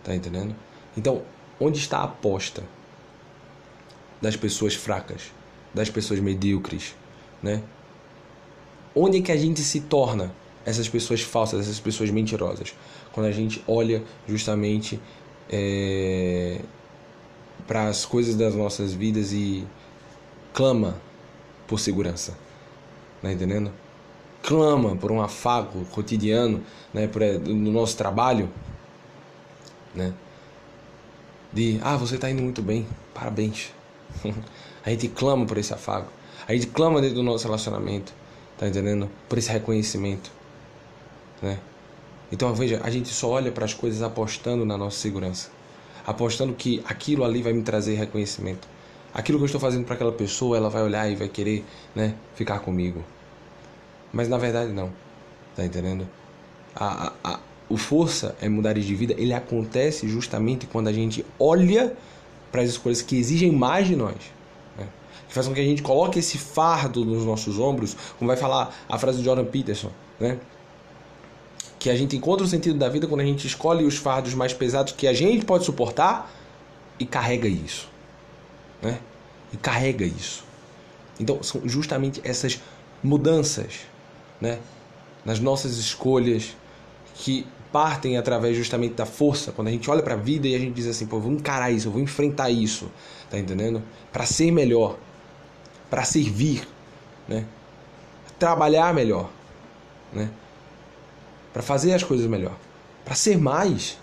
Tá 0.04 0.16
entendendo? 0.16 0.56
Então, 0.96 1.24
onde 1.60 1.78
está 1.78 2.00
a 2.00 2.04
aposta 2.04 2.64
das 4.22 4.36
pessoas 4.36 4.76
fracas, 4.76 5.32
das 5.74 5.90
pessoas 5.90 6.20
medíocres, 6.20 6.96
né? 7.42 7.64
Onde 8.94 9.18
é 9.18 9.22
que 9.22 9.32
a 9.32 9.38
gente 9.38 9.62
se 9.62 9.82
torna 9.82 10.34
essas 10.66 10.88
pessoas 10.88 11.22
falsas, 11.22 11.62
essas 11.62 11.80
pessoas 11.80 12.10
mentirosas? 12.10 12.74
Quando 13.12 13.26
a 13.28 13.32
gente 13.32 13.64
olha 13.68 14.04
justamente 14.28 15.00
é, 15.50 16.60
para 17.68 17.88
as 17.88 18.06
coisas 18.06 18.36
das 18.36 18.56
nossas 18.56 18.94
vidas 18.94 19.34
e 19.34 19.66
clama 20.54 20.96
por 21.68 21.80
segurança. 21.80 22.38
Tá 23.22 23.32
entendendo? 23.32 23.72
Clama 24.44 24.96
por 24.96 25.12
um 25.12 25.22
afago 25.22 25.86
cotidiano, 25.86 26.64
né, 26.94 27.08
por, 27.08 27.22
no 27.22 27.72
nosso 27.72 27.96
trabalho, 27.96 28.50
né? 29.94 30.14
De, 31.54 31.80
ah, 31.84 31.98
você 31.98 32.16
está 32.16 32.30
indo 32.30 32.42
muito 32.42 32.62
bem, 32.62 32.88
parabéns. 33.14 33.72
a 34.84 34.90
gente 34.90 35.10
clama 35.10 35.46
por 35.46 35.58
esse 35.58 35.74
afago. 35.74 36.08
A 36.48 36.54
gente 36.54 36.68
clama 36.68 37.02
dentro 37.02 37.18
do 37.18 37.24
nosso 37.24 37.46
relacionamento. 37.46 38.14
Tá 38.58 38.68
entendendo? 38.68 39.10
Por 39.28 39.38
esse 39.38 39.50
reconhecimento, 39.50 40.32
né? 41.42 41.60
Então 42.32 42.54
veja, 42.54 42.80
a 42.84 42.90
gente 42.90 43.10
só 43.10 43.30
olha 43.30 43.52
para 43.52 43.66
as 43.66 43.74
coisas 43.74 44.02
apostando 44.02 44.66
na 44.66 44.78
nossa 44.78 44.98
segurança, 44.98 45.50
apostando 46.06 46.54
que 46.54 46.82
aquilo 46.86 47.24
ali 47.24 47.42
vai 47.42 47.54
me 47.54 47.62
trazer 47.62 47.96
reconhecimento. 47.96 48.68
Aquilo 49.14 49.38
que 49.38 49.44
eu 49.44 49.48
estou 49.48 49.60
fazendo 49.60 49.84
para 49.86 49.96
aquela 49.96 50.12
pessoa, 50.12 50.56
ela 50.56 50.70
vai 50.70 50.82
olhar 50.82 51.12
e 51.12 51.16
vai 51.16 51.28
querer, 51.28 51.66
né, 51.94 52.16
ficar 52.36 52.60
comigo. 52.60 53.04
Mas 54.14 54.30
na 54.30 54.38
verdade 54.38 54.72
não. 54.72 54.92
Tá 55.56 55.66
entendendo? 55.66 56.08
A, 56.74 57.08
a, 57.08 57.14
a, 57.34 57.40
o 57.68 57.76
força 57.76 58.36
é 58.40 58.48
mudar 58.48 58.74
de 58.74 58.96
vida, 58.96 59.14
ele 59.18 59.34
acontece 59.34 60.08
justamente 60.08 60.66
quando 60.66 60.88
a 60.88 60.94
gente 60.94 61.26
olha 61.38 61.94
para 62.50 62.62
as 62.62 62.70
escolhas 62.70 63.02
que 63.02 63.18
exigem 63.18 63.52
mais 63.52 63.88
de 63.88 63.96
nós 63.98 64.16
que 65.32 65.36
faz 65.36 65.48
com 65.48 65.54
que 65.54 65.62
a 65.62 65.64
gente 65.64 65.82
coloque 65.82 66.20
esse 66.20 66.38
fardo 66.38 67.06
nos 67.06 67.26
nossos 67.26 67.58
ombros, 67.58 67.96
como 68.20 68.28
vai 68.28 68.36
falar 68.36 68.76
a 68.90 69.00
frase 69.00 69.20
de 69.20 69.24
Jordan 69.24 69.46
Peterson, 69.46 69.90
né? 70.20 70.38
Que 71.82 71.90
a 71.90 71.96
gente 71.96 72.16
encontra 72.16 72.46
o 72.46 72.48
sentido 72.48 72.78
da 72.78 72.88
vida 72.88 73.08
quando 73.08 73.22
a 73.22 73.26
gente 73.26 73.48
escolhe 73.48 73.84
os 73.84 73.98
fardos 73.98 74.36
mais 74.36 74.54
pesados 74.54 74.94
que 74.94 75.08
a 75.08 75.14
gente 75.14 75.44
pode 75.44 75.66
suportar 75.66 76.32
e 77.00 77.06
carrega 77.06 77.48
isso, 77.48 77.90
né? 78.82 79.00
e 79.54 79.58
carrega 79.58 80.06
isso. 80.06 80.44
Então, 81.20 81.42
são 81.44 81.62
justamente 81.68 82.22
essas 82.24 82.60
mudanças, 83.04 83.82
né, 84.40 84.60
nas 85.26 85.40
nossas 85.40 85.78
escolhas 85.78 86.56
que 87.16 87.46
partem 87.72 88.18
através 88.18 88.56
justamente 88.56 88.96
da 88.96 89.06
força. 89.06 89.52
Quando 89.52 89.68
a 89.68 89.72
gente 89.72 89.90
olha 89.90 90.02
para 90.02 90.16
a 90.16 90.18
vida 90.18 90.48
e 90.48 90.56
a 90.56 90.60
gente 90.60 90.74
diz 90.74 90.88
assim, 90.88 91.06
pô, 91.06 91.18
eu 91.18 91.22
vou 91.22 91.32
encarar 91.32 91.72
isso, 91.72 91.88
eu 91.88 91.92
vou 91.92 92.02
enfrentar 92.02 92.50
isso, 92.50 92.90
tá 93.30 93.38
entendendo? 93.38 93.82
Para 94.12 94.26
ser 94.26 94.52
melhor, 94.52 94.98
para 95.90 96.04
servir, 96.04 96.68
né? 97.28 97.46
Trabalhar 98.40 98.94
melhor, 98.94 99.30
né? 100.12 100.30
Para 101.54 101.62
fazer 101.62 101.94
as 101.94 102.04
coisas 102.04 102.28
melhor, 102.28 102.56
para 103.04 103.16
ser 103.16 103.38
mais. 103.38 103.98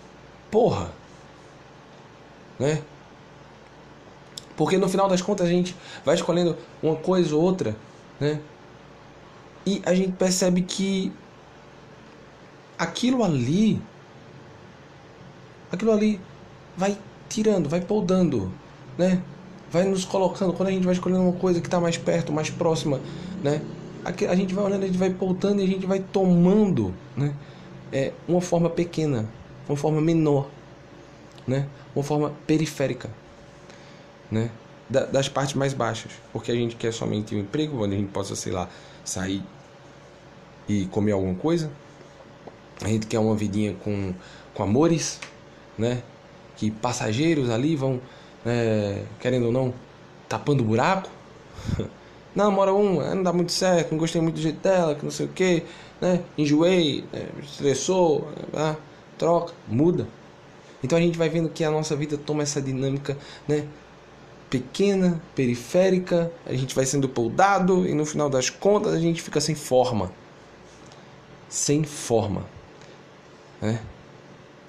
Porra. 0.51 0.91
Né? 2.59 2.81
Porque 4.55 4.77
no 4.77 4.89
final 4.89 5.07
das 5.07 5.21
contas 5.21 5.47
a 5.47 5.49
gente 5.49 5.75
vai 6.03 6.15
escolhendo 6.15 6.57
uma 6.83 6.95
coisa 6.95 7.33
ou 7.35 7.41
outra, 7.41 7.75
né? 8.19 8.41
E 9.65 9.81
a 9.85 9.93
gente 9.93 10.11
percebe 10.13 10.61
que 10.63 11.13
aquilo 12.77 13.23
ali 13.23 13.81
aquilo 15.71 15.91
ali 15.91 16.19
vai 16.75 16.97
tirando, 17.27 17.69
vai 17.69 17.81
podando, 17.81 18.51
né? 18.97 19.21
Vai 19.71 19.83
nos 19.83 20.03
colocando, 20.03 20.51
quando 20.53 20.69
a 20.69 20.71
gente 20.71 20.83
vai 20.83 20.93
escolhendo 20.93 21.21
uma 21.21 21.33
coisa 21.33 21.61
que 21.61 21.67
está 21.67 21.79
mais 21.79 21.97
perto, 21.97 22.33
mais 22.33 22.49
próxima, 22.49 22.99
né? 23.43 23.61
A 24.27 24.35
gente 24.35 24.53
vai 24.53 24.63
olhando, 24.63 24.83
a 24.83 24.87
gente 24.87 24.97
vai 24.97 25.11
podando 25.11 25.61
e 25.61 25.63
a 25.63 25.67
gente 25.67 25.85
vai 25.85 25.99
tomando, 25.99 26.93
né? 27.15 27.33
É, 27.91 28.11
uma 28.27 28.41
forma 28.41 28.69
pequena, 28.69 29.29
uma 29.67 29.77
forma 29.77 30.01
menor, 30.01 30.47
né? 31.47 31.67
Uma 31.95 32.03
forma 32.03 32.33
periférica, 32.47 33.09
né? 34.31 34.49
Da, 34.89 35.05
das 35.05 35.29
partes 35.29 35.53
mais 35.53 35.73
baixas, 35.73 36.11
porque 36.33 36.51
a 36.51 36.55
gente 36.55 36.75
quer 36.75 36.91
somente 36.91 37.35
um 37.35 37.39
emprego 37.39 37.83
onde 37.83 37.95
a 37.95 37.97
gente 37.99 38.09
possa, 38.11 38.35
sei 38.35 38.51
lá, 38.51 38.67
sair 39.05 39.43
e 40.67 40.85
comer 40.87 41.11
alguma 41.11 41.35
coisa. 41.35 41.71
A 42.81 42.87
gente 42.87 43.05
quer 43.05 43.19
uma 43.19 43.35
vidinha 43.35 43.75
com, 43.83 44.13
com 44.55 44.63
amores, 44.63 45.19
né? 45.77 46.01
Que 46.55 46.71
passageiros 46.71 47.49
ali 47.49 47.75
vão, 47.75 48.01
é, 48.45 49.03
querendo 49.19 49.47
ou 49.47 49.51
não, 49.51 49.73
tapando 50.27 50.63
buraco. 50.63 51.09
Não, 52.35 52.51
mora 52.51 52.73
um, 52.73 53.01
não 53.15 53.23
dá 53.23 53.33
muito 53.33 53.51
certo, 53.51 53.91
não 53.91 53.97
gostei 53.97 54.21
muito 54.21 54.35
do 54.35 54.41
jeito 54.41 54.59
dela, 54.59 54.95
que 54.95 55.03
não 55.03 55.11
sei 55.11 55.25
o 55.25 55.29
que, 55.29 55.63
né? 55.99 56.21
Enjoei, 56.37 57.03
né? 57.11 57.27
estressou, 57.41 58.27
né? 58.53 58.77
troca, 59.17 59.53
muda. 59.67 60.07
Então 60.83 60.97
a 60.97 61.01
gente 61.01 61.17
vai 61.17 61.27
vendo 61.29 61.49
que 61.49 61.63
a 61.63 61.71
nossa 61.71 61.95
vida 61.95 62.17
toma 62.17 62.43
essa 62.43 62.61
dinâmica, 62.61 63.17
né? 63.47 63.67
Pequena, 64.49 65.21
periférica, 65.35 66.31
a 66.45 66.53
gente 66.53 66.73
vai 66.73 66.85
sendo 66.85 67.07
poldado 67.07 67.87
e 67.87 67.93
no 67.93 68.05
final 68.05 68.29
das 68.29 68.49
contas 68.49 68.93
a 68.93 68.99
gente 68.99 69.21
fica 69.21 69.39
sem 69.39 69.53
forma. 69.53 70.11
Sem 71.47 71.83
forma. 71.83 72.45
Né? 73.61 73.79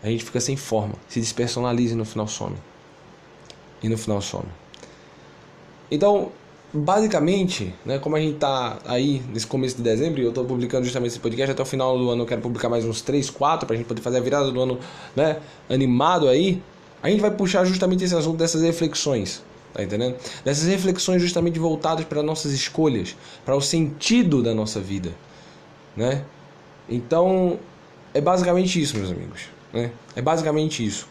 A 0.03 0.09
gente 0.09 0.25
fica 0.25 0.41
sem 0.41 0.57
forma, 0.57 0.95
se 1.09 1.21
despersonaliza 1.21 1.95
e 1.95 1.97
no 1.97 2.05
final 2.05 2.27
some. 2.27 2.57
E 3.83 3.89
no 3.89 3.97
final 3.97 4.21
some. 4.21 4.49
Então, 5.91 6.31
basicamente, 6.73 7.75
né, 7.85 7.99
como 7.99 8.17
a 8.17 8.21
gente 8.21 8.39
tá 8.39 8.79
aí 8.85 9.23
nesse 9.33 9.47
começo 9.47 9.77
de 9.77 9.83
dezembro, 9.83 10.21
e 10.21 10.25
eu 10.25 10.33
tô 10.33 10.45
publicando 10.45 10.85
justamente 10.85 11.11
esse 11.11 11.21
podcast 11.21 11.53
até 11.53 11.63
o 11.63 11.67
final 11.67 11.99
do 11.99 12.11
ano, 12.11 12.23
eu 12.23 12.27
quero 12.27 12.41
publicar 12.41 12.69
mais 12.69 12.85
uns 12.85 13.01
3, 13.01 13.29
4 13.29 13.67
pra 13.67 13.77
gente 13.77 13.87
poder 13.87 14.01
fazer 14.01 14.19
a 14.19 14.21
virada 14.21 14.51
do 14.51 14.61
ano, 14.61 14.79
né, 15.17 15.39
animado 15.69 16.29
aí. 16.29 16.63
A 17.03 17.09
gente 17.11 17.21
vai 17.21 17.31
puxar 17.31 17.65
justamente 17.65 18.05
esse 18.05 18.15
assunto 18.15 18.37
dessas 18.37 18.63
reflexões, 18.63 19.43
tá 19.73 19.83
entendendo? 19.83 20.17
Dessas 20.45 20.69
reflexões 20.69 21.21
justamente 21.21 21.59
voltadas 21.59 22.05
para 22.05 22.23
nossas 22.23 22.53
escolhas, 22.53 23.17
para 23.45 23.57
o 23.57 23.61
sentido 23.61 24.43
da 24.43 24.55
nossa 24.55 24.81
vida, 24.81 25.13
né? 25.97 26.25
Então, 26.89 27.59
é 28.13 28.21
basicamente 28.21 28.81
isso, 28.81 28.97
meus 28.97 29.11
amigos, 29.11 29.43
né? 29.73 29.91
É 30.15 30.23
basicamente 30.23 30.85
isso. 30.85 31.09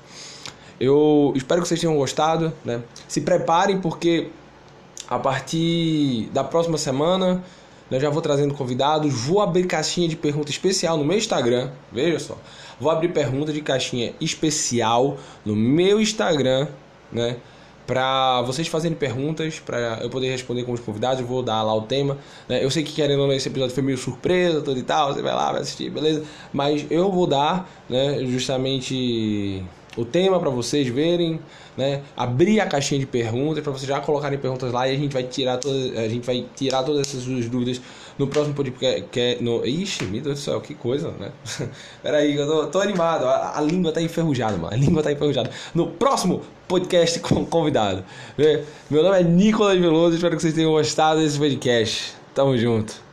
Eu 0.80 1.34
espero 1.36 1.62
que 1.62 1.68
vocês 1.68 1.80
tenham 1.80 1.96
gostado, 1.98 2.54
né? 2.64 2.82
Se 3.08 3.20
preparem 3.20 3.82
porque 3.82 4.30
a 5.10 5.18
partir 5.18 6.30
da 6.32 6.44
próxima 6.44 6.78
semana, 6.78 7.44
eu 7.90 8.00
já 8.00 8.10
vou 8.12 8.22
trazendo 8.22 8.54
convidados. 8.54 9.12
Vou 9.12 9.42
abrir 9.42 9.66
caixinha 9.66 10.08
de 10.08 10.16
pergunta 10.16 10.52
especial 10.52 10.98
no 10.98 11.04
meu 11.04 11.18
Instagram. 11.18 11.72
Veja 11.92 12.20
só. 12.20 12.38
Vou 12.80 12.92
abrir 12.92 13.10
pergunta 13.10 13.52
de 13.52 13.62
caixinha 13.62 14.14
especial 14.22 15.18
no 15.44 15.56
meu 15.56 16.00
Instagram, 16.00 16.68
né? 17.12 17.38
Para 17.88 18.44
vocês 18.44 18.68
fazerem 18.68 18.96
perguntas, 18.96 19.60
para 19.60 19.98
eu 20.04 20.12
poder 20.12 20.30
responder 20.30 20.64
com 20.64 20.74
os 20.74 20.80
convidados. 20.80 21.26
Vou 21.26 21.42
dar 21.42 21.64
lá 21.64 21.74
o 21.74 21.82
tema. 21.82 22.20
Né? 22.48 22.64
Eu 22.64 22.70
sei 22.70 22.84
que 22.84 22.94
querendo 22.94 23.22
ou 23.22 23.28
não, 23.28 23.34
esse 23.34 23.50
episódio 23.50 23.74
foi 23.74 23.82
meio 23.82 23.98
surpresa, 23.98 24.62
tudo 24.62 24.80
e 24.80 24.84
tal. 24.84 25.12
Você 25.12 25.24
vai 25.24 25.34
lá, 25.34 25.52
vai 25.52 25.62
assistir, 25.62 25.90
beleza? 25.90 26.24
Mas 26.54 26.86
eu 26.92 27.12
vou 27.12 27.26
dar, 27.26 27.68
né? 27.90 28.24
Justamente 28.26 29.66
o 29.98 30.06
tema 30.06 30.40
para 30.40 30.50
vocês 30.50 30.88
verem, 30.88 31.40
né? 31.76 32.02
Abrir 32.16 32.60
a 32.60 32.66
caixinha 32.66 33.00
de 33.00 33.06
perguntas 33.06 33.64
para 33.64 33.72
vocês 33.72 33.88
já 33.88 34.00
colocarem 34.00 34.38
perguntas 34.38 34.72
lá 34.72 34.88
e 34.88 34.96
a 34.96 34.98
gente 34.98 35.14
vai 35.14 35.24
tirar 35.24 35.58
todas, 35.58 35.98
a 35.98 36.08
gente 36.08 36.26
vai 36.26 36.46
tirar 36.56 36.84
todas 36.84 37.08
essas 37.08 37.24
dúvidas 37.48 37.82
no 38.18 38.28
próximo 38.28 38.54
podcast. 38.54 39.04
Que 39.12 39.20
é 39.20 39.38
no... 39.40 39.66
Ixi, 39.66 40.06
meu 40.06 40.22
Deus 40.22 40.40
do 40.40 40.42
céu, 40.44 40.62
que 40.62 40.74
coisa, 40.76 41.12
né? 41.20 41.32
Pera 42.04 42.18
aí, 42.18 42.36
eu 42.36 42.46
tô, 42.46 42.68
tô 42.68 42.80
animado. 42.80 43.26
A, 43.26 43.58
a, 43.58 43.62
língua 43.62 43.92
tá 43.92 44.02
enferrujada, 44.02 44.58
mano. 44.58 44.74
A 44.74 44.78
língua 44.78 45.02
tá 45.02 45.12
enferrujada. 45.12 45.50
No 45.74 45.88
próximo 45.88 46.42
podcast 46.68 47.20
com 47.22 47.46
convidado. 47.46 48.04
Meu 48.90 49.04
nome 49.04 49.20
é 49.20 49.24
Nicolas 49.24 49.80
Veloso, 49.80 50.16
espero 50.16 50.36
que 50.36 50.42
vocês 50.42 50.54
tenham 50.54 50.72
gostado 50.72 51.20
desse 51.20 51.40
podcast. 51.40 52.14
Tamo 52.36 52.58
junto. 52.58 53.09